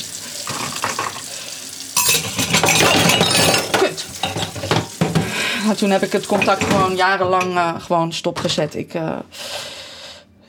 Toen 5.76 5.90
heb 5.90 6.04
ik 6.04 6.12
het 6.12 6.26
contact 6.26 6.64
gewoon 6.64 6.96
jarenlang 6.96 7.56
eh, 7.56 7.80
gewoon 7.80 8.14
stopgezet. 8.14 8.76
Ik, 8.76 8.94
eh, 8.94 9.18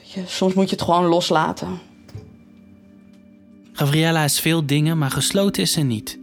je, 0.03 0.23
soms 0.27 0.55
moet 0.55 0.71
je 0.71 0.77
het 0.77 0.85
gewoon 0.85 1.05
loslaten. 1.05 1.79
Gabriella 3.73 4.25
is 4.25 4.41
veel 4.41 4.67
dingen, 4.67 4.99
maar 4.99 5.11
gesloten 5.11 5.63
is 5.63 5.73
ze 5.73 5.81
niet. 5.81 6.19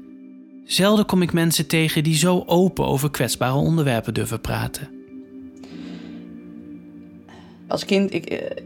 Zelden 0.66 1.06
kom 1.06 1.22
ik 1.22 1.34
mensen 1.34 1.68
tegen 1.68 2.04
die 2.04 2.16
zo 2.18 2.44
open 2.46 2.86
over 2.86 3.12
kwetsbare 3.12 3.54
onderwerpen 3.54 4.14
durven 4.14 4.42
praten. 4.42 4.90
Als 7.68 7.86
kind, 7.86 8.14
ik, 8.14 8.26
eh, 8.26 8.64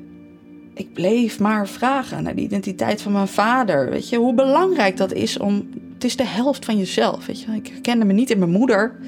ik 0.73 0.93
bleef 0.93 1.39
maar 1.39 1.67
vragen 1.67 2.23
naar 2.23 2.35
de 2.35 2.41
identiteit 2.41 3.01
van 3.01 3.11
mijn 3.11 3.27
vader. 3.27 3.89
Weet 3.89 4.09
je, 4.09 4.17
hoe 4.17 4.33
belangrijk 4.33 4.97
dat 4.97 5.13
is 5.13 5.37
om... 5.37 5.69
Het 5.93 6.03
is 6.03 6.15
de 6.15 6.25
helft 6.25 6.65
van 6.65 6.77
jezelf, 6.77 7.25
weet 7.25 7.41
je. 7.41 7.51
Ik 7.51 7.67
herkende 7.67 8.05
me 8.05 8.13
niet 8.13 8.29
in 8.29 8.39
mijn 8.39 8.51
moeder. 8.51 8.99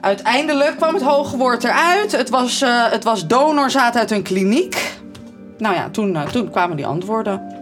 Uiteindelijk 0.00 0.76
kwam 0.76 0.94
het 0.94 1.02
hoge 1.02 1.36
woord 1.36 1.64
eruit. 1.64 2.12
Het 2.12 2.30
was, 2.30 2.62
eh, 2.62 2.90
het 2.90 3.04
was 3.04 3.26
donorzaad 3.26 3.96
uit 3.96 4.10
een 4.10 4.22
kliniek. 4.22 4.92
Nou 5.58 5.74
ja, 5.74 5.90
toen, 5.90 6.16
eh, 6.16 6.26
toen 6.26 6.50
kwamen 6.50 6.76
die 6.76 6.86
antwoorden. 6.86 7.58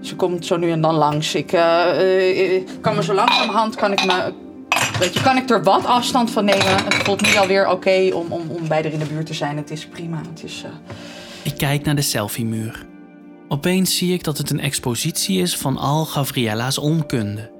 Ze 0.00 0.16
komt 0.16 0.46
zo 0.46 0.56
nu 0.56 0.70
en 0.70 0.80
dan 0.80 0.94
langs. 0.94 1.34
Ik 1.34 1.52
eh, 1.52 2.62
kan 2.80 2.94
me 2.94 3.02
zo 3.02 3.14
langzamerhand 3.14 3.74
kan 3.74 3.92
ik 3.92 4.04
me, 4.06 4.32
weet 4.98 5.14
je, 5.14 5.20
kan 5.22 5.36
ik 5.36 5.50
er 5.50 5.62
wat 5.62 5.84
afstand 5.84 6.30
van 6.30 6.44
nemen. 6.44 6.84
Het 6.84 6.94
voelt 6.94 7.20
nu 7.20 7.36
alweer 7.36 7.68
oké 7.68 8.10
om, 8.12 8.32
om, 8.32 8.50
om 8.50 8.68
bij 8.68 8.82
in 8.82 8.98
de 8.98 9.04
buurt 9.04 9.26
te 9.26 9.34
zijn. 9.34 9.56
Het 9.56 9.70
is 9.70 9.86
prima. 9.86 10.20
Het 10.30 10.44
is, 10.44 10.64
Ik 11.42 11.56
kijk 11.56 11.84
naar 11.84 11.94
de 11.94 12.02
selfiemuur. 12.02 12.86
Opeens 13.48 13.96
zie 13.96 14.12
ik 14.12 14.24
dat 14.24 14.38
het 14.38 14.50
een 14.50 14.60
expositie 14.60 15.40
is 15.40 15.56
van 15.56 15.76
al 15.76 16.04
Gavriella's 16.04 16.78
onkunde. 16.78 17.57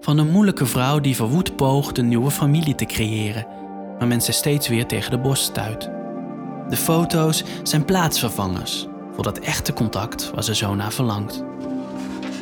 Van 0.00 0.18
een 0.18 0.30
moeilijke 0.30 0.66
vrouw 0.66 1.00
die 1.00 1.16
verwoed 1.16 1.56
poogt 1.56 1.98
een 1.98 2.08
nieuwe 2.08 2.30
familie 2.30 2.74
te 2.74 2.84
creëren. 2.84 3.46
maar 3.98 4.06
men 4.08 4.20
ze 4.20 4.32
steeds 4.32 4.68
weer 4.68 4.86
tegen 4.86 5.10
de 5.10 5.18
borst 5.18 5.42
stuit. 5.44 5.90
De 6.68 6.76
foto's 6.76 7.44
zijn 7.62 7.84
plaatsvervangers 7.84 8.86
voor 9.14 9.22
dat 9.24 9.38
echte 9.38 9.72
contact 9.72 10.30
waar 10.34 10.44
ze 10.44 10.54
zo 10.54 10.74
naar 10.74 10.92
verlangt. 10.92 11.44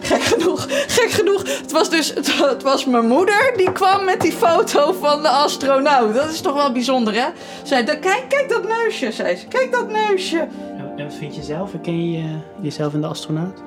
Gek 0.03 0.23
genoeg, 0.23 0.67
gek 0.69 1.11
genoeg. 1.11 1.43
Het 1.43 1.73
was 1.73 1.91
dus 1.91 2.15
het, 2.15 2.39
het 2.51 2.63
was 2.63 2.85
mijn 2.87 3.07
moeder 3.07 3.53
die 3.57 3.73
kwam 3.73 4.05
met 4.05 4.21
die 4.21 4.33
foto 4.33 4.93
van 4.93 5.23
de 5.23 5.29
astronaut. 5.29 6.15
Dat 6.15 6.31
is 6.31 6.41
toch 6.41 6.55
wel 6.55 6.73
bijzonder, 6.73 7.15
hè? 7.15 7.27
Zei, 7.63 7.85
"Da- 7.85 7.97
kijk, 7.97 8.25
kijk 8.29 8.49
dat 8.49 8.69
neusje, 8.69 9.13
zei 9.13 9.37
ze. 9.37 9.47
Kijk 9.47 9.73
dat 9.73 9.91
neusje. 9.91 10.49
En 10.97 11.05
wat 11.05 11.15
vind 11.15 11.37
je 11.37 11.43
zelf? 11.43 11.73
Herken 11.73 12.11
je 12.11 12.19
eh, 12.19 12.25
jezelf 12.63 12.95
in 12.95 13.01
de 13.01 13.07
astronaut? 13.07 13.63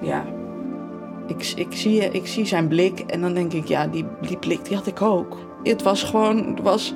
Ja. 0.00 0.24
Ik, 1.30 1.52
ik, 1.56 1.68
zie, 1.70 2.10
ik 2.10 2.26
zie 2.26 2.46
zijn 2.46 2.68
blik 2.68 3.00
en 3.00 3.20
dan 3.20 3.34
denk 3.34 3.52
ik, 3.52 3.68
ja, 3.68 3.86
die, 3.86 4.04
die 4.20 4.38
blik 4.38 4.64
die 4.64 4.76
had 4.76 4.86
ik 4.86 5.02
ook. 5.02 5.38
Het 5.62 5.82
was 5.82 6.02
gewoon, 6.02 6.46
het 6.46 6.60
was, 6.60 6.92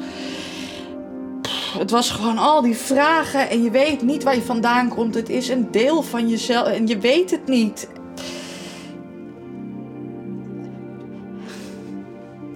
het 1.79 1.91
was 1.91 2.11
gewoon 2.11 2.39
al 2.39 2.63
die 2.63 2.77
vragen 2.77 3.51
en 3.51 3.63
je 3.63 3.71
weet 3.71 4.03
niet 4.03 4.23
waar 4.23 4.35
je 4.35 4.43
vandaan 4.43 4.89
komt. 4.89 5.15
Het 5.15 5.29
is 5.29 5.49
een 5.49 5.71
deel 5.71 6.03
van 6.03 6.29
jezelf 6.29 6.69
en 6.69 6.87
je 6.87 6.99
weet 6.99 7.31
het 7.31 7.49
niet. 7.49 7.89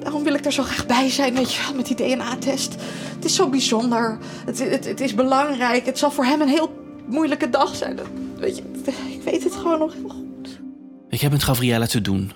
Daarom 0.01 0.23
wil 0.23 0.35
ik 0.35 0.45
er 0.45 0.53
zo 0.53 0.63
graag 0.63 0.87
bij 0.87 1.11
zijn, 1.11 1.35
weet 1.35 1.53
je 1.53 1.73
met 1.77 1.87
die 1.87 1.97
DNA-test. 1.97 2.75
Het 3.15 3.25
is 3.25 3.35
zo 3.35 3.49
bijzonder. 3.49 4.19
Het, 4.47 4.59
het, 4.59 4.85
het 4.85 5.01
is 5.01 5.15
belangrijk. 5.15 5.87
Het 5.87 5.99
zal 5.99 6.11
voor 6.11 6.25
hem 6.25 6.41
een 6.41 6.49
heel 6.49 6.71
moeilijke 7.07 7.51
dag 7.51 7.77
zijn. 7.77 7.97
Dat, 7.97 8.07
weet 8.37 8.57
je, 8.57 8.63
ik 9.11 9.23
weet 9.25 9.45
het 9.45 9.55
gewoon 9.55 9.79
nog 9.79 9.93
heel 9.93 10.09
goed. 10.09 10.18
Ik 11.11 11.21
heb 11.21 11.33
met 11.33 11.43
Gabriella 11.43 11.87
te 11.87 12.01
doen. 12.01 12.33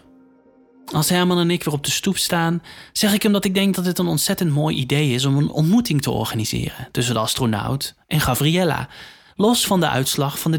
Als 0.92 1.08
Herman 1.08 1.38
en 1.38 1.50
ik 1.50 1.64
weer 1.64 1.74
op 1.74 1.84
de 1.84 1.90
stoep 1.90 2.16
staan, 2.16 2.62
zeg 2.92 3.12
ik 3.12 3.22
hem 3.22 3.32
dat 3.32 3.44
ik 3.44 3.54
denk 3.54 3.74
dat 3.74 3.84
het 3.84 3.98
een 3.98 4.06
ontzettend 4.06 4.50
mooi 4.50 4.76
idee 4.76 5.14
is 5.14 5.24
om 5.24 5.36
een 5.36 5.50
ontmoeting 5.50 6.02
te 6.02 6.10
organiseren 6.10 6.88
tussen 6.90 7.14
de 7.14 7.20
astronaut 7.20 7.94
en 8.06 8.20
Gabriella, 8.20 8.88
los 9.36 9.66
van 9.66 9.80
de 9.80 9.88
uitslag 9.88 10.38
van 10.38 10.50
de 10.50 10.58